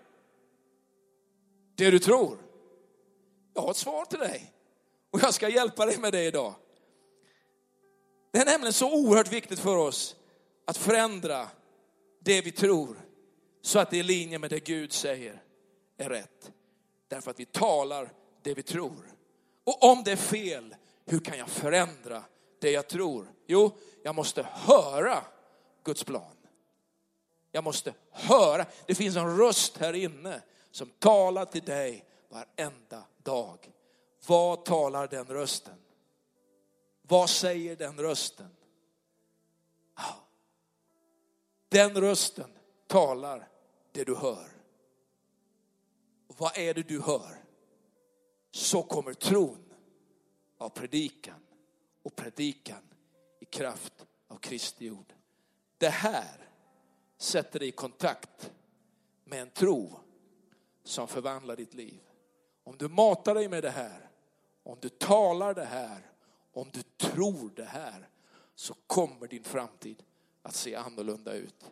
det 1.75 1.91
du 1.91 1.99
tror? 1.99 2.37
Jag 3.53 3.61
har 3.61 3.71
ett 3.71 3.77
svar 3.77 4.05
till 4.05 4.19
dig 4.19 4.53
och 5.11 5.23
jag 5.23 5.33
ska 5.33 5.49
hjälpa 5.49 5.85
dig 5.85 5.97
med 5.97 6.13
det 6.13 6.23
idag. 6.23 6.55
Det 8.33 8.39
är 8.39 8.45
nämligen 8.45 8.73
så 8.73 8.93
oerhört 8.93 9.31
viktigt 9.31 9.59
för 9.59 9.77
oss 9.77 10.15
att 10.67 10.77
förändra 10.77 11.47
det 12.23 12.41
vi 12.41 12.51
tror 12.51 12.97
så 13.61 13.79
att 13.79 13.89
det 13.89 13.95
är 13.97 13.99
i 13.99 14.03
linje 14.03 14.39
med 14.39 14.49
det 14.49 14.59
Gud 14.59 14.93
säger 14.93 15.43
är 15.97 16.09
rätt. 16.09 16.51
Därför 17.07 17.31
att 17.31 17.39
vi 17.39 17.45
talar 17.45 18.13
det 18.41 18.53
vi 18.53 18.63
tror. 18.63 19.15
Och 19.63 19.83
om 19.83 20.03
det 20.03 20.11
är 20.11 20.15
fel, 20.15 20.75
hur 21.05 21.19
kan 21.19 21.37
jag 21.37 21.49
förändra 21.49 22.23
det 22.59 22.71
jag 22.71 22.87
tror? 22.87 23.33
Jo, 23.47 23.77
jag 24.03 24.15
måste 24.15 24.43
höra 24.43 25.23
Guds 25.83 26.03
plan. 26.03 26.35
Jag 27.51 27.63
måste 27.63 27.93
höra. 28.11 28.65
Det 28.85 28.95
finns 28.95 29.15
en 29.15 29.37
röst 29.37 29.77
här 29.77 29.93
inne 29.93 30.41
som 30.71 30.89
talar 30.89 31.45
till 31.45 31.61
dig 31.61 32.05
varenda 32.29 33.03
dag. 33.23 33.71
Vad 34.27 34.65
talar 34.65 35.07
den 35.07 35.25
rösten? 35.25 35.77
Vad 37.01 37.29
säger 37.29 37.75
den 37.75 37.99
rösten? 37.99 38.55
Den 41.69 42.01
rösten 42.01 42.51
talar 42.87 43.47
det 43.91 44.03
du 44.03 44.15
hör. 44.15 44.47
Och 46.27 46.39
vad 46.39 46.57
är 46.57 46.73
det 46.73 46.87
du 46.87 47.01
hör? 47.01 47.43
Så 48.51 48.83
kommer 48.83 49.13
tron 49.13 49.73
av 50.57 50.69
predikan 50.69 51.41
och 52.03 52.15
predikan 52.15 52.83
i 53.39 53.45
kraft 53.45 54.05
av 54.27 54.37
Kristi 54.37 54.89
ord. 54.89 55.13
Det 55.77 55.89
här 55.89 56.49
sätter 57.17 57.59
dig 57.59 57.67
i 57.67 57.71
kontakt 57.71 58.51
med 59.23 59.41
en 59.41 59.49
tro 59.49 59.99
som 60.83 61.07
förvandlar 61.07 61.55
ditt 61.55 61.73
liv. 61.73 62.01
Om 62.63 62.77
du 62.77 62.87
matar 62.87 63.35
dig 63.35 63.49
med 63.49 63.63
det 63.63 63.69
här, 63.69 64.09
om 64.63 64.77
du 64.81 64.89
talar 64.89 65.53
det 65.53 65.65
här, 65.65 66.11
om 66.53 66.69
du 66.73 66.81
tror 66.81 67.51
det 67.55 67.65
här, 67.65 68.09
så 68.55 68.73
kommer 68.87 69.27
din 69.27 69.43
framtid 69.43 70.03
att 70.41 70.55
se 70.55 70.75
annorlunda 70.75 71.33
ut. 71.33 71.71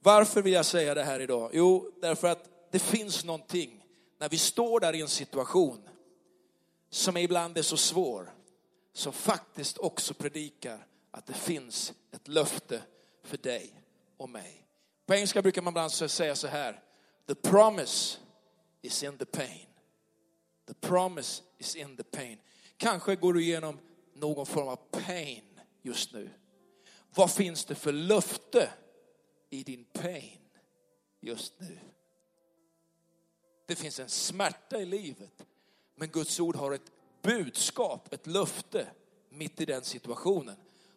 Varför 0.00 0.42
vill 0.42 0.52
jag 0.52 0.66
säga 0.66 0.94
det 0.94 1.04
här 1.04 1.20
idag? 1.20 1.50
Jo, 1.52 1.92
därför 2.00 2.28
att 2.28 2.48
det 2.70 2.78
finns 2.78 3.24
någonting 3.24 3.84
när 4.18 4.28
vi 4.28 4.38
står 4.38 4.80
där 4.80 4.94
i 4.94 5.00
en 5.00 5.08
situation 5.08 5.88
som 6.90 7.16
ibland 7.16 7.58
är 7.58 7.62
så 7.62 7.76
svår, 7.76 8.34
som 8.92 9.12
faktiskt 9.12 9.78
också 9.78 10.14
predikar 10.14 10.86
att 11.10 11.26
det 11.26 11.34
finns 11.34 11.92
ett 12.12 12.28
löfte 12.28 12.82
för 13.22 13.36
dig 13.36 13.82
och 14.16 14.28
mig. 14.28 14.66
På 15.06 15.14
engelska 15.14 15.42
brukar 15.42 15.62
man 15.62 15.70
ibland 15.70 15.92
säga 15.92 16.36
så 16.36 16.46
här, 16.46 16.82
the 17.26 17.34
promise 17.34 18.18
is 18.82 19.02
in 19.02 19.18
the 19.18 19.24
pain. 19.24 19.66
The 20.66 20.74
promise 20.74 21.42
is 21.58 21.76
in 21.76 21.96
the 21.96 22.02
pain. 22.02 22.38
Kanske 22.76 23.16
går 23.16 23.32
du 23.32 23.42
igenom 23.42 23.78
någon 24.14 24.46
form 24.46 24.68
av 24.68 24.76
pain 24.90 25.60
just 25.82 26.12
nu. 26.12 26.30
Vad 27.14 27.30
finns 27.30 27.64
det 27.64 27.74
för 27.74 27.92
löfte 27.92 28.70
i 29.50 29.62
din 29.62 29.84
pain 29.84 30.40
just 31.20 31.60
nu? 31.60 31.78
Det 33.66 33.76
finns 33.76 34.00
en 34.00 34.08
smärta 34.08 34.80
i 34.80 34.84
livet, 34.84 35.46
men 35.94 36.08
Guds 36.08 36.40
ord 36.40 36.56
har 36.56 36.72
ett 36.72 36.92
budskap, 37.22 38.12
ett 38.12 38.26
löfte 38.26 38.86
mitt 39.30 39.60
i 39.60 39.64
den 39.64 39.84
situationen. 39.84 40.56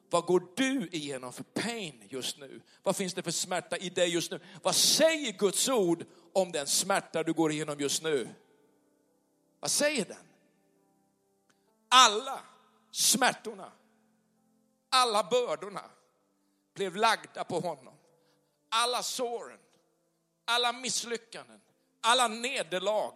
Vad 0.09 0.25
går 0.25 0.43
du 0.55 0.87
igenom 0.91 1.33
för 1.33 1.43
pain 1.43 2.03
just 2.09 2.37
nu? 2.37 2.61
Vad 2.83 2.95
finns 2.95 3.13
det 3.13 3.23
för 3.23 3.31
smärta 3.31 3.77
i 3.77 3.89
dig 3.89 4.09
just 4.09 4.31
nu? 4.31 4.39
Vad 4.61 4.75
säger 4.75 5.31
Guds 5.31 5.69
ord 5.69 6.05
om 6.33 6.51
den 6.51 6.67
smärta 6.67 7.23
du 7.23 7.33
går 7.33 7.51
igenom 7.51 7.79
just 7.79 8.03
nu? 8.03 8.29
Vad 9.59 9.71
säger 9.71 10.05
den? 10.05 10.27
Alla 11.89 12.41
smärtorna, 12.91 13.71
alla 14.89 15.23
bördorna 15.23 15.83
blev 16.73 16.95
lagda 16.95 17.43
på 17.43 17.59
honom. 17.59 17.93
Alla 18.73 19.03
såren, 19.03 19.59
alla 20.45 20.73
misslyckanden, 20.73 21.61
alla 22.01 22.27
nederlag, 22.27 23.13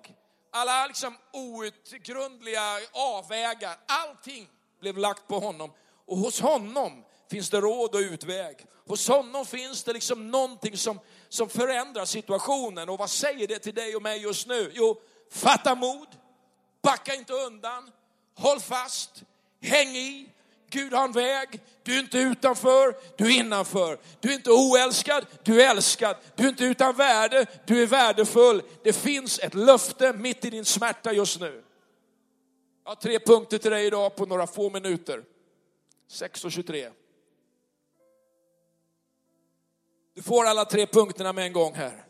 alla 0.51 0.87
liksom 0.87 1.17
outgrundliga 1.33 2.79
avvägar, 2.91 3.77
allting 3.87 4.49
blev 4.79 4.97
lagt 4.97 5.27
på 5.27 5.39
honom. 5.39 5.71
Och 6.05 6.17
hos 6.17 6.41
honom 6.41 7.03
finns 7.29 7.49
det 7.49 7.61
råd 7.61 7.95
och 7.95 7.99
utväg. 7.99 8.65
Hos 8.87 9.07
honom 9.07 9.45
finns 9.45 9.83
det 9.83 9.93
liksom 9.93 10.31
någonting 10.31 10.77
som, 10.77 10.99
som 11.29 11.49
förändrar 11.49 12.05
situationen. 12.05 12.89
Och 12.89 12.97
vad 12.97 13.09
säger 13.09 13.47
det 13.47 13.59
till 13.59 13.73
dig 13.73 13.95
och 13.95 14.01
mig 14.01 14.21
just 14.21 14.47
nu? 14.47 14.71
Jo, 14.73 15.01
fatta 15.31 15.75
mod, 15.75 16.07
backa 16.81 17.15
inte 17.15 17.33
undan, 17.33 17.91
håll 18.35 18.59
fast, 18.59 19.23
häng 19.61 19.95
i, 19.95 20.29
Gud 20.75 20.93
har 20.93 21.05
en 21.05 21.11
väg. 21.11 21.61
Du 21.83 21.95
är 21.95 21.99
inte 21.99 22.17
utanför, 22.17 22.97
du 23.17 23.25
är 23.25 23.39
innanför. 23.39 23.99
Du 24.19 24.29
är 24.29 24.33
inte 24.33 24.51
oälskad, 24.51 25.25
du 25.43 25.61
är 25.61 25.69
älskad. 25.69 26.15
Du 26.35 26.43
är 26.43 26.49
inte 26.49 26.65
utan 26.65 26.95
värde, 26.95 27.45
du 27.65 27.83
är 27.83 27.87
värdefull. 27.87 28.61
Det 28.83 28.93
finns 28.93 29.39
ett 29.39 29.53
löfte 29.53 30.13
mitt 30.13 30.45
i 30.45 30.49
din 30.49 30.65
smärta 30.65 31.13
just 31.13 31.39
nu. 31.39 31.63
Jag 32.83 32.91
har 32.91 32.95
tre 32.95 33.19
punkter 33.19 33.57
till 33.57 33.71
dig 33.71 33.85
idag 33.85 34.15
på 34.15 34.25
några 34.25 34.47
få 34.47 34.69
minuter. 34.69 35.23
6.23. 36.11 36.91
Du 40.13 40.21
får 40.21 40.45
alla 40.45 40.65
tre 40.65 40.87
punkterna 40.87 41.33
med 41.33 41.45
en 41.45 41.53
gång 41.53 41.73
här. 41.73 42.05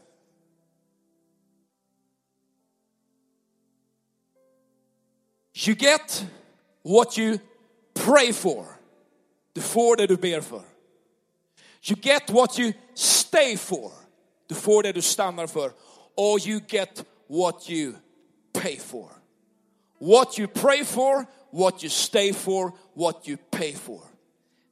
You 5.68 5.76
get 5.76 6.26
what 6.84 7.18
you 7.18 7.40
pray 7.96 8.34
for. 8.34 8.66
Du 9.54 9.62
får 9.62 9.96
det 9.96 10.08
du 10.08 10.16
ber 10.16 10.42
för. 10.42 10.62
You 11.90 12.00
get 12.02 12.30
what 12.30 12.60
you 12.60 12.74
stay 12.94 13.58
for. 13.58 13.92
Du 14.48 14.56
får 14.56 14.84
det 14.84 14.92
du 14.92 15.02
stannar 15.02 15.48
för. 15.48 15.72
Or 16.16 16.48
you 16.48 16.62
get 16.68 17.04
what 17.28 17.70
you 17.70 17.94
pay 18.54 18.78
for. 18.78 19.10
What 20.00 20.40
you 20.40 20.48
pray 20.48 20.84
for, 20.84 21.26
what 21.52 21.84
you 21.84 21.90
stay 21.90 22.34
for, 22.34 22.72
what 22.94 23.28
you 23.28 23.38
pay 23.52 23.74
for. 23.74 24.02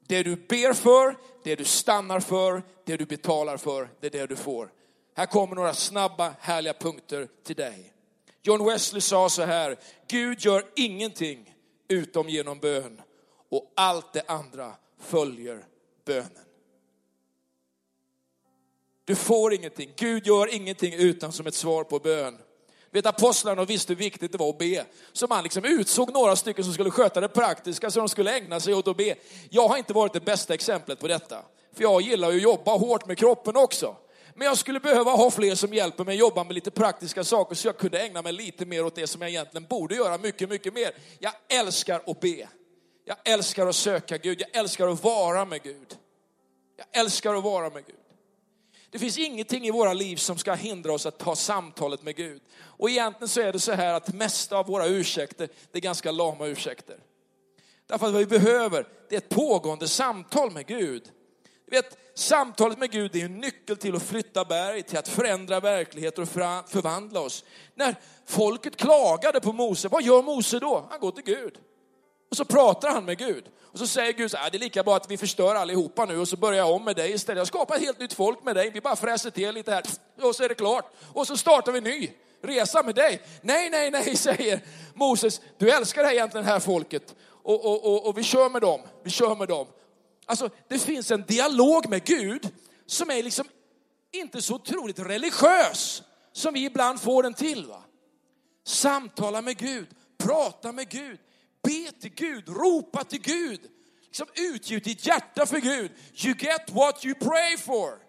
Det 0.07 0.23
du 0.23 0.36
ber 0.36 0.73
för, 0.73 1.15
det 1.43 1.55
du 1.55 1.65
stannar 1.65 2.19
för, 2.19 2.63
det 2.86 2.97
du 2.97 3.05
betalar 3.05 3.57
för, 3.57 3.89
det 3.99 4.07
är 4.07 4.12
det 4.12 4.27
du 4.27 4.36
får. 4.36 4.71
Här 5.15 5.25
kommer 5.25 5.55
några 5.55 5.73
snabba, 5.73 6.33
härliga 6.39 6.73
punkter 6.73 7.27
till 7.43 7.55
dig. 7.55 7.93
John 8.41 8.65
Wesley 8.65 9.01
sa 9.01 9.29
så 9.29 9.43
här, 9.43 9.79
Gud 10.07 10.45
gör 10.45 10.65
ingenting 10.75 11.53
utom 11.88 12.29
genom 12.29 12.59
bön 12.59 13.01
och 13.56 13.74
allt 13.76 14.13
det 14.13 14.24
andra 14.28 14.74
följer 15.00 15.66
bönen. 16.06 16.30
Du 19.06 19.16
får 19.16 19.54
ingenting, 19.54 19.94
Gud 19.96 20.28
gör 20.28 20.56
ingenting 20.56 20.94
utan 20.94 21.32
som 21.32 21.48
ett 21.48 21.56
svar 21.56 21.84
på 21.84 22.00
bön. 22.00 22.38
Vet 22.92 23.06
apostlarna 23.06 23.66
visste 23.66 23.94
hur 23.94 23.98
viktigt 23.98 24.32
det 24.32 24.38
var 24.38 24.50
att 24.50 24.58
be. 24.58 24.86
Så 25.13 25.28
man 25.28 25.44
liksom 25.44 25.66
utsåg 25.66 26.13
några 26.13 26.36
stycken 26.36 26.63
som 26.63 26.74
skulle 26.74 26.92
sköta 26.92 27.22
det 27.22 27.28
praktiska 27.28 27.92
så 27.92 28.00
de 28.00 28.10
skulle 28.10 28.38
ägna 28.38 28.60
sig 28.60 28.74
åt 28.74 28.88
att 28.88 28.98
be. 28.98 29.16
Jag 29.50 29.68
har 29.68 29.78
inte 29.78 29.94
varit 29.94 30.13
det 30.13 30.26
bästa 30.26 30.54
exemplet 30.54 31.00
på 31.00 31.08
detta. 31.08 31.46
För 31.74 31.84
jag 31.84 32.02
gillar 32.02 32.32
ju 32.32 32.38
att 32.38 32.44
jobba 32.44 32.78
hårt 32.78 33.06
med 33.06 33.18
kroppen 33.18 33.58
också. 33.58 33.96
Men 34.36 34.48
jag 34.48 34.58
skulle 34.58 34.80
behöva 34.80 35.12
ha 35.12 35.32
fler 35.32 35.56
som 35.56 35.74
hjälper 35.74 36.04
mig 36.04 36.13
att 36.13 36.20
jobba 36.20 36.44
med 36.44 36.54
lite 36.54 36.72
praktiska 36.72 37.24
saker 37.24 37.56
så 37.56 37.68
jag 37.68 37.78
kunde 37.78 38.00
ägna 38.00 38.22
mig 38.22 38.34
lite 38.34 38.66
mer 38.66 38.86
åt 38.86 38.96
det 38.96 39.08
som 39.08 39.22
jag 39.22 39.30
egentligen 39.30 39.68
borde 39.70 39.96
göra, 39.96 40.18
mycket, 40.18 40.50
mycket 40.50 40.74
mer. 40.74 40.92
Jag 41.20 41.34
älskar 41.50 42.02
att 42.06 42.20
be. 42.20 42.48
Jag 43.06 43.18
älskar 43.24 43.68
att 43.68 43.76
söka 43.76 44.18
Gud. 44.18 44.42
Jag 44.42 44.56
älskar 44.60 44.88
att 44.88 45.04
vara 45.04 45.46
med 45.46 45.63
Gud. 45.63 45.98
Jag 46.78 47.02
älskar 47.02 47.36
att 47.36 47.44
vara 47.44 47.70
med 47.70 47.86
Gud. 47.86 47.96
Det 48.89 49.00
finns 49.00 49.18
ingenting 49.18 49.68
i 49.68 49.72
våra 49.72 49.94
liv 49.94 50.16
som 50.16 50.38
ska 50.38 50.54
hindra 50.54 50.94
oss 50.94 51.06
att 51.06 51.18
ta 51.18 51.36
samtalet 51.36 52.04
med 52.04 52.16
Gud. 52.16 52.42
Och 52.62 52.89
egentligen 52.89 53.28
så 53.28 53.42
är 53.42 53.54
det 53.54 53.60
så 53.60 53.72
här 53.72 53.94
att 53.94 54.13
mesta 54.13 54.58
av 54.58 54.66
våra 54.66 54.86
ursäkter, 54.86 55.50
det 55.72 55.78
är 55.78 55.82
ganska 55.82 56.12
lama 56.12 56.46
ursäkter. 56.46 56.98
Därför 57.88 58.06
att 58.06 58.13
vad 58.13 58.20
vi 58.20 58.39
behöver, 58.39 58.88
det 59.10 59.16
är 59.16 59.18
ett 59.18 59.30
pågående 59.30 59.88
samtal 59.88 60.52
med 60.52 60.68
Gud. 60.68 61.12
Du 61.66 61.76
vet, 61.76 61.98
samtalet 62.16 62.78
med 62.78 62.92
Gud 62.92 63.16
är 63.16 63.26
en 63.26 63.38
nyckel 63.38 63.78
till 63.78 63.96
att 63.96 64.04
flytta 64.04 64.46
berg, 64.46 64.84
till 64.84 64.98
att 64.98 65.08
förändra 65.08 65.60
verkligheter 65.60 66.22
och 66.22 66.30
förvandla 66.70 67.20
oss. 67.20 67.44
När 67.76 67.96
folket 68.26 68.76
klagade 68.76 69.42
på 69.42 69.54
Mose, 69.54 69.88
vad 69.88 70.04
gör 70.04 70.22
Mose 70.22 70.60
då? 70.60 70.88
Han 70.89 71.00
går 71.00 71.12
till 71.12 71.24
Gud. 71.24 71.58
Och 72.34 72.38
så 72.38 72.46
pratar 72.46 72.89
han 72.89 73.06
med 73.06 73.17
Gud. 73.17 73.43
Och 73.62 73.80
så 73.80 73.88
säger 73.88 74.13
Gud 74.13 74.32
så 74.32 74.38
här, 74.38 74.46
äh, 74.46 74.52
det 74.52 74.58
är 74.58 74.60
lika 74.60 74.84
bra 74.84 74.96
att 74.96 75.12
vi 75.12 75.17
förstör 75.17 75.56
allihopa 75.56 76.06
nu 76.06 76.17
och 76.17 76.28
så 76.28 76.38
börjar 76.38 76.58
jag 76.58 76.72
om 76.72 76.84
med 76.84 76.96
dig 76.96 77.12
istället. 77.12 77.38
Jag 77.38 77.48
skapar 77.48 77.76
ett 77.76 77.82
helt 77.82 78.00
nytt 78.00 78.13
folk 78.13 78.43
med 78.43 78.56
dig, 78.56 78.69
vi 78.69 78.82
bara 78.82 78.96
fräser 78.96 79.30
till 79.30 79.56
lite 79.56 79.72
här 79.72 79.84
och 80.22 80.36
så 80.36 80.43
är 80.43 80.50
det 80.50 80.56
klart. 80.56 80.93
Och 81.13 81.28
så 81.28 81.38
startar 81.38 81.72
vi 81.72 81.82
ny 81.82 82.12
resa 82.41 82.84
med 82.84 82.96
dig. 82.96 83.22
Nej, 83.41 83.69
nej, 83.69 83.91
nej, 83.91 84.15
säger 84.17 84.60
Moses, 84.93 85.41
du 85.58 85.72
älskar 85.72 86.04
det 86.04 86.15
egentligen 86.15 86.46
det 86.46 86.52
här 86.52 86.60
folket. 86.60 87.15
Och, 87.43 87.65
och, 87.65 87.86
och, 87.86 88.08
och 88.08 88.17
vi 88.17 88.24
kör 88.24 88.50
med 88.50 88.62
dem, 88.62 88.82
vi 89.04 89.10
kör 89.10 89.36
med 89.36 89.48
dem. 89.48 89.67
Alltså, 90.26 90.50
det 90.67 90.80
finns 90.80 91.12
en 91.12 91.24
dialog 91.28 91.89
med 91.89 92.04
Gud 92.04 92.50
som 92.86 93.12
är 93.12 93.24
liksom 93.24 93.48
inte 94.12 94.41
så 94.41 94.56
otroligt 94.56 95.00
religiös 95.00 96.04
som 96.32 96.54
vi 96.54 96.65
ibland 96.65 97.02
får 97.02 97.24
den 97.24 97.34
till. 97.34 97.65
Va? 97.65 97.84
Samtala 98.65 99.41
med 99.41 99.58
Gud, 99.58 99.88
prata 100.17 100.72
med 100.72 100.89
Gud, 100.89 101.19
be 101.63 101.91
till 102.02 102.13
Gud, 102.15 102.49
ropa 102.49 103.04
till 103.04 103.21
Gud. 103.21 103.62
Liksom 104.06 104.28
utgjut 104.36 104.84
ditt 104.84 105.06
hjärta 105.06 105.45
för 105.45 105.60
Gud. 105.60 105.91
You 106.26 106.36
get 106.39 106.69
what 106.71 107.06
you 107.06 107.15
pray 107.15 107.58
for. 107.58 108.04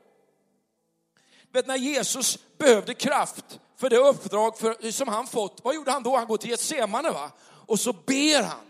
Vet 1.52 1.66
när 1.66 1.76
Jesus 1.76 2.38
behövde 2.58 2.94
kraft 2.94 3.58
för 3.76 3.90
det 3.90 3.96
uppdrag 3.96 4.58
för, 4.58 4.90
som 4.90 5.08
han 5.08 5.26
fått, 5.26 5.60
vad 5.64 5.74
gjorde 5.74 5.90
han 5.90 6.02
då? 6.02 6.16
Han 6.16 6.26
går 6.26 6.36
till 6.36 6.50
Getsemane 6.50 7.10
va? 7.10 7.30
Och 7.66 7.80
så 7.80 7.92
ber 7.92 8.42
han. 8.42 8.66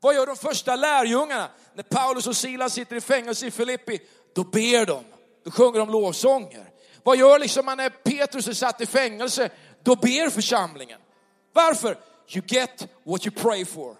Vad 0.00 0.14
gör 0.14 0.26
de 0.26 0.36
första 0.36 0.76
lärjungarna? 0.76 1.50
När 1.74 1.82
Paulus 1.82 2.26
och 2.26 2.36
Silas 2.36 2.72
sitter 2.72 2.96
i 2.96 3.00
fängelse 3.00 3.46
i 3.46 3.50
Filippi, 3.50 4.00
då 4.34 4.44
ber 4.44 4.86
de. 4.86 5.04
Då 5.44 5.50
sjunger 5.50 5.78
de 5.78 5.90
lovsånger. 5.90 6.70
Vad 7.02 7.16
gör 7.16 7.38
liksom 7.38 7.66
man 7.66 7.76
när 7.76 7.90
Petrus 7.90 8.48
är 8.48 8.52
satt 8.52 8.80
i 8.80 8.86
fängelse? 8.86 9.50
Då 9.82 9.96
ber 9.96 10.30
församlingen. 10.30 11.00
Varför? 11.52 11.98
You 12.32 12.42
get 12.46 12.88
what 13.04 13.26
you 13.26 13.34
pray 13.36 13.64
for. 13.64 13.96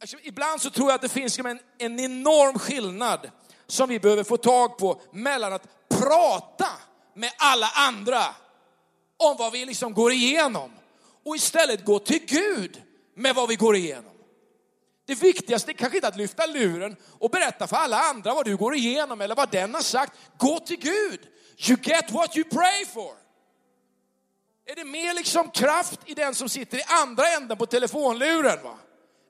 Alltså, 0.00 0.16
ibland 0.22 0.60
så 0.60 0.70
tror 0.70 0.88
jag 0.88 0.94
att 0.94 1.02
det 1.02 1.08
finns 1.08 1.38
liksom 1.38 1.46
en, 1.46 1.58
en 1.78 2.00
enorm 2.00 2.58
skillnad 2.58 3.30
som 3.66 3.88
vi 3.88 4.00
behöver 4.00 4.24
få 4.24 4.36
tag 4.36 4.78
på 4.78 5.00
mellan 5.12 5.52
att 5.52 5.88
prata 5.88 6.68
med 7.14 7.30
alla 7.38 7.70
andra 7.74 8.24
om 9.16 9.36
vad 9.38 9.52
vi 9.52 9.64
liksom 9.64 9.94
går 9.94 10.12
igenom 10.12 10.70
och 11.24 11.36
istället 11.36 11.84
gå 11.84 11.98
till 11.98 12.26
Gud 12.26 12.82
med 13.14 13.34
vad 13.34 13.48
vi 13.48 13.56
går 13.56 13.76
igenom. 13.76 14.12
Det 15.06 15.14
viktigaste 15.14 15.70
är 15.70 15.72
kanske 15.72 15.98
inte 15.98 16.08
att 16.08 16.16
lyfta 16.16 16.46
luren 16.46 16.96
och 17.18 17.30
berätta 17.30 17.66
för 17.66 17.76
alla 17.76 18.00
andra 18.00 18.34
vad 18.34 18.44
du 18.44 18.56
går 18.56 18.74
igenom 18.74 19.20
eller 19.20 19.34
vad 19.34 19.50
den 19.50 19.74
har 19.74 19.80
sagt. 19.80 20.18
Gå 20.38 20.58
till 20.60 20.78
Gud. 20.78 21.20
You 21.68 21.78
get 21.82 22.10
what 22.10 22.36
you 22.36 22.50
pray 22.50 22.86
for. 22.86 23.25
Är 24.66 24.74
det 24.74 24.84
mer 24.84 25.14
liksom 25.14 25.50
kraft 25.50 26.00
i 26.06 26.14
den 26.14 26.34
som 26.34 26.48
sitter 26.48 26.78
i 26.78 26.82
andra 27.02 27.28
änden 27.28 27.56
på 27.56 27.66
telefonluren? 27.66 28.62
Va? 28.62 28.78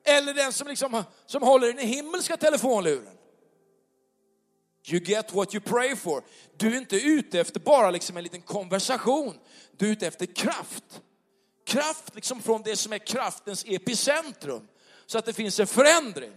Eller 0.05 0.33
den 0.33 0.53
som, 0.53 0.67
liksom, 0.67 1.03
som 1.25 1.43
håller 1.43 1.69
i 1.69 1.73
den 1.73 1.87
himmelska 1.87 2.37
telefonluren? 2.37 3.17
You 4.89 5.03
get 5.03 5.33
what 5.33 5.55
you 5.55 5.63
pray 5.63 5.95
for. 5.95 6.23
Du 6.57 6.73
är 6.73 6.77
inte 6.77 6.95
ute 6.95 7.39
efter 7.39 7.59
bara 7.59 7.91
liksom 7.91 8.17
en 8.17 8.23
liten 8.23 8.41
konversation. 8.41 9.39
Du 9.77 9.87
är 9.87 9.91
ute 9.91 10.07
efter 10.07 10.25
kraft. 10.25 11.01
Kraft 11.65 12.15
liksom 12.15 12.41
från 12.41 12.61
det 12.61 12.75
som 12.75 12.93
är 12.93 12.97
kraftens 12.97 13.65
epicentrum 13.67 14.67
så 15.05 15.17
att 15.17 15.25
det 15.25 15.33
finns 15.33 15.59
en 15.59 15.67
förändring. 15.67 16.31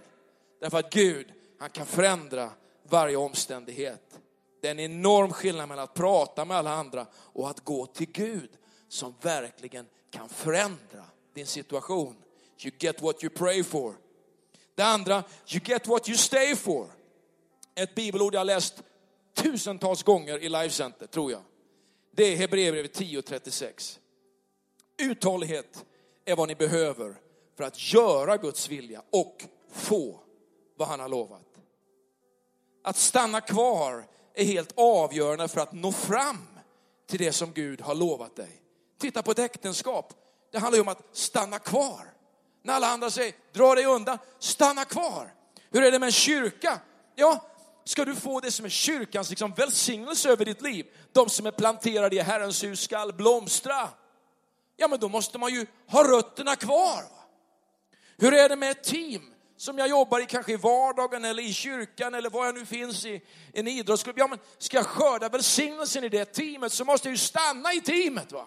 Därför 0.60 0.78
att 0.78 0.92
Gud, 0.92 1.32
han 1.58 1.70
kan 1.70 1.86
förändra 1.86 2.50
varje 2.88 3.16
omständighet. 3.16 4.18
Det 4.62 4.66
är 4.68 4.70
en 4.70 4.80
enorm 4.80 5.32
skillnad 5.32 5.68
mellan 5.68 5.84
att 5.84 5.94
prata 5.94 6.44
med 6.44 6.56
alla 6.56 6.70
andra 6.70 7.06
och 7.14 7.50
att 7.50 7.64
gå 7.64 7.86
till 7.86 8.12
Gud 8.12 8.50
som 8.90 9.14
verkligen 9.20 9.86
kan 10.10 10.28
förändra 10.28 11.04
din 11.34 11.46
situation. 11.46 12.16
You 12.58 12.74
get 12.78 13.02
what 13.02 13.24
you 13.24 13.34
pray 13.34 13.64
for. 13.64 13.94
Det 14.74 14.82
andra, 14.82 15.24
you 15.48 15.60
get 15.64 15.86
what 15.86 16.08
you 16.08 16.18
stay 16.18 16.56
for. 16.56 16.86
Ett 17.74 17.94
bibelord 17.94 18.34
jag 18.34 18.46
läst 18.46 18.82
tusentals 19.34 20.02
gånger 20.02 20.38
i 20.38 20.48
Life 20.48 20.70
Center, 20.70 21.06
tror 21.06 21.32
jag. 21.32 21.42
Det 22.10 22.24
är 22.24 22.36
Hebreerbrevet 22.36 23.00
10.36. 23.00 23.98
Uthållighet 24.98 25.84
är 26.24 26.36
vad 26.36 26.48
ni 26.48 26.54
behöver 26.54 27.14
för 27.56 27.64
att 27.64 27.92
göra 27.92 28.36
Guds 28.36 28.68
vilja 28.68 29.02
och 29.10 29.44
få 29.72 30.20
vad 30.76 30.88
han 30.88 31.00
har 31.00 31.08
lovat. 31.08 31.46
Att 32.82 32.96
stanna 32.96 33.40
kvar 33.40 34.06
är 34.34 34.44
helt 34.44 34.72
avgörande 34.76 35.48
för 35.48 35.60
att 35.60 35.72
nå 35.72 35.92
fram 35.92 36.46
till 37.06 37.18
det 37.18 37.32
som 37.32 37.52
Gud 37.52 37.80
har 37.80 37.94
lovat 37.94 38.36
dig. 38.36 38.59
Titta 39.00 39.22
på 39.22 39.30
ett 39.30 39.38
äktenskap. 39.38 40.14
Det 40.52 40.58
handlar 40.58 40.76
ju 40.76 40.82
om 40.82 40.88
att 40.88 41.08
stanna 41.12 41.58
kvar. 41.58 42.12
När 42.62 42.74
alla 42.74 42.86
andra 42.86 43.10
säger 43.10 43.34
dra 43.52 43.74
dig 43.74 43.86
undan, 43.86 44.18
stanna 44.38 44.84
kvar. 44.84 45.34
Hur 45.70 45.82
är 45.82 45.92
det 45.92 45.98
med 45.98 46.06
en 46.06 46.12
kyrka? 46.12 46.80
Ja, 47.14 47.44
ska 47.84 48.04
du 48.04 48.14
få 48.14 48.40
det 48.40 48.50
som 48.50 48.64
är 48.64 48.68
kyrkans 48.68 49.30
liksom 49.30 49.52
välsignelse 49.52 50.30
över 50.30 50.44
ditt 50.44 50.62
liv, 50.62 50.86
de 51.12 51.28
som 51.28 51.46
är 51.46 51.50
planterade 51.50 52.16
i 52.16 52.18
Herrens 52.18 52.64
hus 52.64 52.80
skall 52.80 53.12
blomstra. 53.12 53.88
Ja, 54.76 54.88
men 54.88 54.98
då 54.98 55.08
måste 55.08 55.38
man 55.38 55.54
ju 55.54 55.66
ha 55.86 56.08
rötterna 56.08 56.56
kvar. 56.56 57.04
Hur 58.18 58.34
är 58.34 58.48
det 58.48 58.56
med 58.56 58.70
ett 58.70 58.84
team 58.84 59.34
som 59.56 59.78
jag 59.78 59.88
jobbar 59.88 60.20
i, 60.20 60.26
kanske 60.26 60.52
i 60.52 60.56
vardagen 60.56 61.24
eller 61.24 61.42
i 61.42 61.52
kyrkan 61.52 62.14
eller 62.14 62.30
var 62.30 62.46
jag 62.46 62.54
nu 62.54 62.66
finns 62.66 63.04
i 63.04 63.22
en 63.52 63.68
idrottsklubb? 63.68 64.18
Ja, 64.18 64.26
men 64.26 64.38
ska 64.58 64.76
jag 64.76 64.86
skörda 64.86 65.28
välsignelsen 65.28 66.04
i 66.04 66.08
det 66.08 66.24
teamet 66.24 66.72
så 66.72 66.84
måste 66.84 67.08
jag 67.08 67.12
ju 67.12 67.18
stanna 67.18 67.72
i 67.72 67.80
teamet. 67.80 68.32
va? 68.32 68.46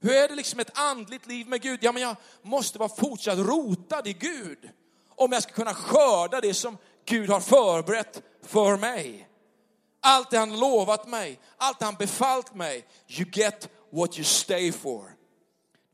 Hur 0.00 0.12
är 0.12 0.28
det 0.28 0.34
liksom 0.34 0.60
ett 0.60 0.78
andligt 0.78 1.26
liv 1.26 1.48
med 1.48 1.62
Gud? 1.62 1.78
Ja, 1.82 1.92
men 1.92 2.02
jag 2.02 2.16
måste 2.42 2.78
vara 2.78 2.88
fortsatt 2.88 3.38
rotad 3.38 4.06
i 4.06 4.12
Gud 4.12 4.70
om 5.08 5.32
jag 5.32 5.42
ska 5.42 5.52
kunna 5.52 5.74
skörda 5.74 6.40
det 6.40 6.54
som 6.54 6.78
Gud 7.04 7.30
har 7.30 7.40
förberett 7.40 8.22
för 8.42 8.76
mig. 8.76 9.28
Allt 10.02 10.30
det 10.30 10.38
han 10.38 10.58
lovat 10.60 11.08
mig, 11.08 11.40
allt 11.56 11.78
det 11.78 11.84
han 11.84 11.94
befallt 11.94 12.54
mig. 12.54 12.86
You 13.08 13.30
get 13.32 13.68
what 13.90 14.18
you 14.18 14.24
stay 14.24 14.72
for. 14.72 15.16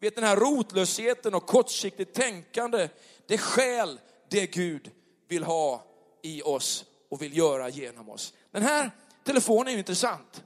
Vet 0.01 0.15
den 0.15 0.25
här 0.25 0.37
rotlösheten 0.37 1.35
och 1.35 1.47
kortsiktigt 1.47 2.15
tänkande, 2.15 2.89
det 3.27 3.39
skäl 3.39 4.01
det 4.29 4.47
Gud 4.47 4.91
vill 5.29 5.45
ha 5.45 5.85
i 6.23 6.43
oss 6.43 6.85
och 7.11 7.23
vill 7.23 7.37
göra 7.37 7.69
genom 7.69 8.11
oss. 8.11 8.33
Den 8.51 8.63
här 8.63 8.91
telefonen 9.25 9.75
är 9.75 9.79
intressant. 9.79 10.43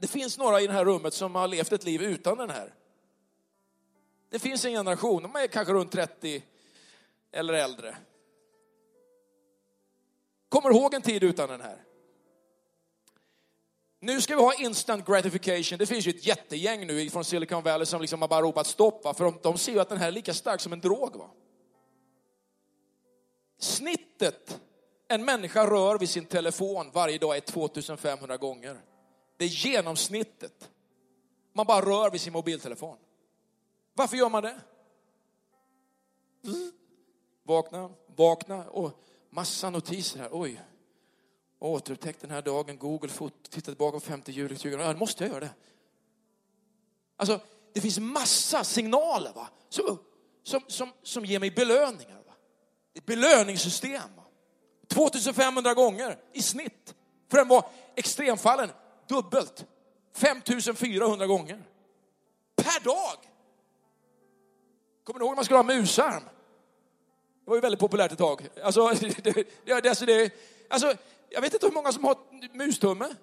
Det 0.00 0.06
finns 0.06 0.38
några 0.38 0.60
i 0.60 0.66
det 0.66 0.72
här 0.72 0.84
rummet 0.84 1.14
som 1.14 1.34
har 1.34 1.48
levt 1.48 1.72
ett 1.72 1.84
liv 1.84 2.02
utan 2.02 2.38
den 2.38 2.50
här. 2.50 2.74
Det 4.30 4.38
finns 4.38 4.64
en 4.64 4.72
generation, 4.72 5.22
de 5.22 5.36
är 5.36 5.46
kanske 5.46 5.72
runt 5.72 5.92
30 5.92 6.42
eller 7.32 7.54
äldre. 7.54 7.96
Kommer 10.48 10.70
ihåg 10.70 10.94
en 10.94 11.02
tid 11.02 11.22
utan 11.22 11.48
den 11.48 11.60
här? 11.60 11.84
Nu 14.00 14.20
ska 14.20 14.36
vi 14.36 14.42
ha 14.42 14.54
instant 14.54 15.06
gratification. 15.06 15.78
Det 15.78 15.86
finns 15.86 16.06
ju 16.06 16.10
ett 16.10 16.26
jättegäng 16.26 16.86
nu 16.86 17.10
från 17.10 17.24
Silicon 17.24 17.62
Valley 17.62 17.86
som 17.86 18.00
liksom 18.00 18.20
har 18.20 18.28
bara 18.28 18.42
ropat 18.42 18.66
stopp, 18.66 19.16
för 19.16 19.24
de, 19.24 19.38
de 19.42 19.58
ser 19.58 19.72
ju 19.72 19.80
att 19.80 19.88
den 19.88 19.98
här 19.98 20.08
är 20.08 20.12
lika 20.12 20.34
stark 20.34 20.60
som 20.60 20.72
en 20.72 20.80
drog. 20.80 21.16
Va? 21.16 21.30
Snittet 23.58 24.60
en 25.08 25.24
människa 25.24 25.66
rör 25.66 25.98
vid 25.98 26.08
sin 26.08 26.26
telefon 26.26 26.90
varje 26.92 27.18
dag 27.18 27.36
är 27.36 27.40
2500 27.40 28.36
gånger. 28.36 28.80
Det 29.40 29.46
är 29.46 29.48
genomsnittet. 29.48 30.70
Man 31.52 31.66
bara 31.66 31.86
rör 31.86 32.10
vid 32.10 32.20
sin 32.20 32.32
mobiltelefon. 32.32 32.96
Varför 33.94 34.16
gör 34.16 34.28
man 34.28 34.42
det? 34.42 34.60
Vakna, 37.42 37.90
vakna 38.06 38.64
och 38.70 38.92
massa 39.30 39.70
notiser 39.70 40.20
här. 40.20 40.28
Oj, 40.32 40.60
återupptäckt 41.58 42.20
den 42.20 42.30
här 42.30 42.42
dagen. 42.42 42.78
Google 42.78 43.08
fot, 43.08 43.34
titta 43.50 43.64
tillbaka 43.70 43.98
på 43.98 44.00
5 44.00 44.22
juli 44.26 44.56
2000. 44.56 44.80
Ja, 44.80 44.94
måste 44.94 45.24
jag 45.24 45.30
göra 45.30 45.40
det? 45.40 45.54
Alltså, 47.16 47.40
det 47.72 47.80
finns 47.80 47.98
massa 47.98 48.64
signaler 48.64 49.32
va? 49.32 49.48
Som, 49.68 49.98
som, 50.42 50.60
som, 50.66 50.92
som 51.02 51.24
ger 51.24 51.38
mig 51.38 51.50
belöningar. 51.50 52.22
Va? 52.26 52.32
Ett 52.94 53.06
belöningssystem. 53.06 54.16
Va? 54.16 54.24
2500 54.88 55.74
gånger 55.74 56.18
i 56.32 56.42
snitt. 56.42 56.94
För 57.30 57.38
den 57.38 57.48
var 57.48 57.70
extremfallen 57.96 58.70
dubbelt. 59.10 59.66
5400 60.14 61.26
gånger. 61.26 61.62
Per 62.56 62.84
dag. 62.84 63.18
Kommer 65.04 65.20
ni 65.20 65.24
ihåg 65.24 65.30
när 65.30 65.36
man 65.36 65.44
skulle 65.44 65.58
ha 65.58 65.64
musarm? 65.64 66.22
Det 67.44 67.50
var 67.50 67.54
ju 67.54 67.60
väldigt 67.60 67.80
populärt 67.80 68.12
ett 68.12 68.18
tag. 68.18 68.48
Alltså, 68.62 68.88
det, 69.22 69.46
det, 69.64 69.88
alltså, 69.88 70.06
det, 70.06 70.32
alltså, 70.68 70.94
jag 71.28 71.40
vet 71.40 71.54
inte 71.54 71.66
hur 71.66 71.72
många 71.72 71.92
som 71.92 72.04
har 72.04 72.16
mustumme. 72.56 73.14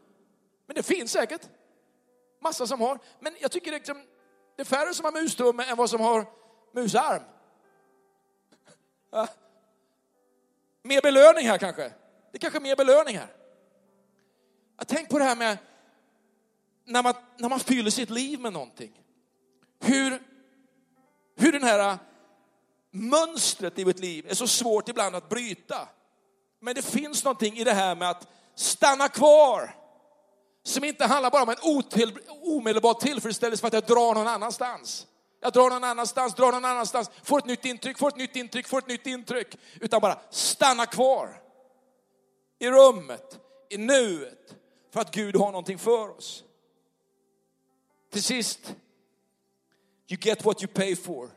Men 0.65 0.75
det 0.75 0.83
finns 0.83 1.11
säkert. 1.11 1.41
Massa 2.41 2.67
som 2.67 2.81
har. 2.81 2.99
Men 3.19 3.35
jag 3.39 3.51
tycker 3.51 3.71
det, 3.71 3.77
liksom, 3.77 4.03
det 4.55 4.61
är 4.61 4.65
färre 4.65 4.93
som 4.93 5.05
har 5.05 5.11
mustumme 5.11 5.63
än 5.63 5.77
vad 5.77 5.89
som 5.89 6.01
har 6.01 6.25
musarm. 6.73 7.21
Ja. 9.11 9.27
Mer 10.83 11.01
belöning 11.01 11.47
här 11.47 11.57
kanske. 11.57 11.91
Det 12.31 12.37
är 12.37 12.39
kanske 12.39 12.59
mer 12.59 12.75
belöning 12.75 13.17
här. 13.17 13.27
Jag 14.77 14.87
tänk 14.87 15.09
på 15.09 15.19
det 15.19 15.23
här 15.23 15.35
med 15.35 15.57
när 16.87 17.03
man, 17.03 17.13
när 17.37 17.49
man 17.49 17.59
fyller 17.59 17.91
sitt 17.91 18.09
liv 18.09 18.39
med 18.39 18.53
någonting. 18.53 18.91
Hur, 19.79 20.21
hur 21.35 21.51
den 21.51 21.63
här 21.63 21.89
äh, 21.89 21.97
mönstret 22.91 23.79
i 23.79 23.83
vårt 23.83 23.99
liv 23.99 24.25
är 24.29 24.35
så 24.35 24.47
svårt 24.47 24.89
ibland 24.89 25.15
att 25.15 25.29
bryta. 25.29 25.89
Men 26.61 26.75
det 26.75 26.81
finns 26.81 27.23
någonting 27.23 27.57
i 27.57 27.63
det 27.63 27.73
här 27.73 27.95
med 27.95 28.09
att 28.09 28.27
stanna 28.55 29.07
kvar. 29.07 29.75
Som 30.63 30.83
inte 30.83 31.05
handlar 31.05 31.31
bara 31.31 31.43
om 31.43 31.49
en 31.49 31.55
otill, 31.61 32.19
omedelbar 32.41 32.93
tillfredsställelse 32.93 33.61
för 33.61 33.67
att 33.67 33.73
jag 33.73 33.85
drar 33.85 34.15
någon 34.15 34.27
annanstans. 34.27 35.07
Jag 35.39 35.53
drar 35.53 35.69
någon 35.69 35.83
annanstans, 35.83 36.35
drar 36.35 36.51
någon 36.51 36.65
annanstans, 36.65 37.09
får 37.23 37.37
ett 37.37 37.45
nytt 37.45 37.65
intryck, 37.65 37.97
får 37.97 38.07
ett 38.07 38.17
nytt 38.17 38.35
intryck, 38.35 38.67
får 38.67 38.77
ett 38.77 38.87
nytt 38.87 39.07
intryck. 39.07 39.57
Utan 39.81 40.01
bara 40.01 40.19
stanna 40.29 40.85
kvar. 40.85 41.41
I 42.59 42.69
rummet, 42.69 43.39
i 43.69 43.77
nuet. 43.77 44.55
För 44.93 45.01
att 45.01 45.11
Gud 45.11 45.35
har 45.35 45.51
någonting 45.51 45.79
för 45.79 46.17
oss. 46.17 46.43
Till 48.09 48.23
sist, 48.23 48.75
you 50.07 50.17
get 50.21 50.45
what 50.45 50.63
you 50.63 50.73
pay 50.73 50.95
for. 50.95 51.29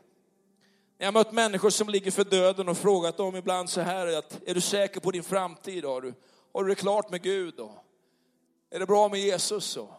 Jag 0.97 1.07
har 1.07 1.11
mött 1.11 1.31
människor 1.31 1.69
som 1.69 1.89
ligger 1.89 2.11
för 2.11 2.23
döden 2.23 2.69
och 2.69 2.77
frågat 2.77 3.17
dem 3.17 3.35
ibland 3.35 3.69
så 3.69 3.81
här, 3.81 4.17
att, 4.17 4.39
är 4.45 4.53
du 4.53 4.61
säker 4.61 4.99
på 4.99 5.11
din 5.11 5.23
framtid? 5.23 5.85
Har 5.85 6.01
du, 6.01 6.13
har 6.53 6.63
du 6.63 6.69
det 6.69 6.75
klart 6.75 7.09
med 7.09 7.21
Gud? 7.21 7.53
Då? 7.57 7.83
Är 8.69 8.79
det 8.79 8.85
bra 8.85 9.09
med 9.09 9.19
Jesus? 9.19 9.75
Då? 9.75 9.97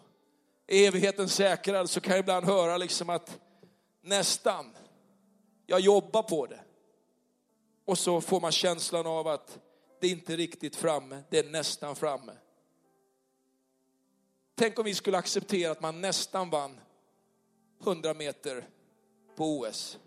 Är 0.66 0.88
evigheten 0.88 1.28
säkrad? 1.28 1.90
Så 1.90 2.00
kan 2.00 2.10
jag 2.10 2.20
ibland 2.20 2.46
höra 2.46 2.76
liksom 2.76 3.10
att 3.10 3.40
nästan, 4.02 4.76
jag 5.66 5.80
jobbar 5.80 6.22
på 6.22 6.46
det. 6.46 6.60
Och 7.84 7.98
så 7.98 8.20
får 8.20 8.40
man 8.40 8.52
känslan 8.52 9.06
av 9.06 9.28
att 9.28 9.58
det 10.00 10.06
är 10.06 10.10
inte 10.10 10.36
riktigt 10.36 10.76
framme, 10.76 11.22
det 11.30 11.38
är 11.38 11.50
nästan 11.50 11.96
framme. 11.96 12.32
Tänk 14.54 14.78
om 14.78 14.84
vi 14.84 14.94
skulle 14.94 15.18
acceptera 15.18 15.72
att 15.72 15.80
man 15.80 16.00
nästan 16.00 16.50
vann 16.50 16.80
100 17.82 18.14
meter 18.14 18.68
på 19.36 19.58
OS. 19.58 19.98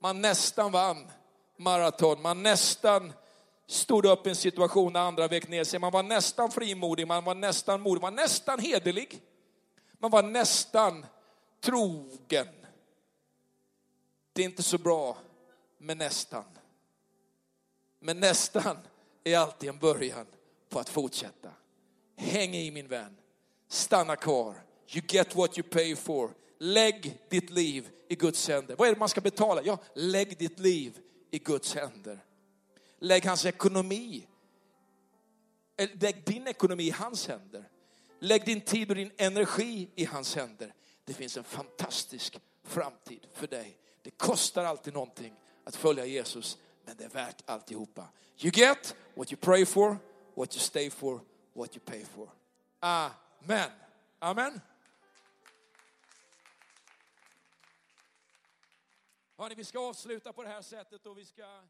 Man 0.00 0.20
nästan 0.20 0.72
vann 0.72 1.10
maraton, 1.56 2.22
man 2.22 2.42
nästan 2.42 3.12
stod 3.66 4.06
upp 4.06 4.26
i 4.26 4.30
en 4.30 4.36
situation 4.36 4.92
där 4.92 5.00
andra 5.00 5.28
vek 5.28 5.48
ner 5.48 5.64
sig. 5.64 5.80
Man 5.80 5.92
var 5.92 6.02
nästan 6.02 6.50
frimodig, 6.50 7.06
man 7.06 7.24
var 7.24 7.34
nästan 7.34 7.80
modig, 7.80 8.02
man 8.02 8.14
var 8.14 8.22
nästan 8.22 8.58
hederlig. 8.58 9.22
Man 9.98 10.10
var 10.10 10.22
nästan 10.22 11.06
trogen. 11.60 12.48
Det 14.32 14.42
är 14.42 14.46
inte 14.46 14.62
så 14.62 14.78
bra 14.78 15.16
med 15.78 15.96
nästan. 15.96 16.44
Men 18.00 18.20
nästan 18.20 18.76
är 19.24 19.38
alltid 19.38 19.68
en 19.68 19.78
början 19.78 20.26
på 20.68 20.78
att 20.78 20.88
fortsätta. 20.88 21.50
Häng 22.16 22.54
i 22.54 22.70
min 22.70 22.88
vän. 22.88 23.16
Stanna 23.68 24.16
kvar. 24.16 24.54
You 24.88 25.02
get 25.08 25.34
what 25.34 25.58
you 25.58 25.68
pay 25.68 25.96
for. 25.96 26.30
Lägg 26.58 27.18
ditt 27.28 27.50
liv 27.50 27.88
i 28.08 28.14
Guds 28.14 28.48
händer. 28.48 28.76
Vad 28.76 28.88
är 28.88 28.92
det 28.92 28.98
man 28.98 29.08
ska 29.08 29.20
betala? 29.20 29.62
Ja, 29.62 29.78
lägg 29.94 30.38
ditt 30.38 30.58
liv 30.58 30.98
i 31.30 31.38
Guds 31.38 31.74
händer. 31.74 32.24
Lägg 32.98 33.24
hans 33.24 33.44
ekonomi, 33.44 34.26
eh, 35.76 35.88
lägg 36.00 36.24
din 36.24 36.46
ekonomi 36.46 36.82
i 36.82 36.90
hans 36.90 37.28
händer. 37.28 37.68
Lägg 38.18 38.44
din 38.44 38.60
tid 38.60 38.90
och 38.90 38.96
din 38.96 39.10
energi 39.16 39.88
i 39.94 40.04
hans 40.04 40.36
händer. 40.36 40.74
Det 41.04 41.14
finns 41.14 41.36
en 41.36 41.44
fantastisk 41.44 42.38
framtid 42.64 43.26
för 43.32 43.46
dig. 43.46 43.76
Det 44.02 44.10
kostar 44.10 44.64
alltid 44.64 44.94
någonting 44.94 45.34
att 45.64 45.76
följa 45.76 46.06
Jesus, 46.06 46.58
men 46.84 46.96
det 46.96 47.04
är 47.04 47.08
värt 47.08 47.42
alltihopa. 47.46 48.08
You 48.38 48.52
get 48.54 48.94
what 49.14 49.32
you 49.32 49.40
pray 49.40 49.66
for, 49.66 49.98
what 50.34 50.54
you 50.54 50.60
stay 50.60 50.90
for, 50.90 51.20
what 51.52 51.76
you 51.76 51.84
pay 51.84 52.04
for. 52.04 52.30
Ah. 52.80 53.10
Amen. 53.48 53.70
Amen. 54.18 54.60
Hörrni, 59.36 59.54
vi 59.54 59.64
ska 59.64 59.78
avsluta 59.78 60.32
på 60.32 60.42
det 60.42 60.48
här 60.48 60.62
sättet 60.62 61.06
och 61.06 61.18
vi 61.18 61.24
ska 61.24 61.62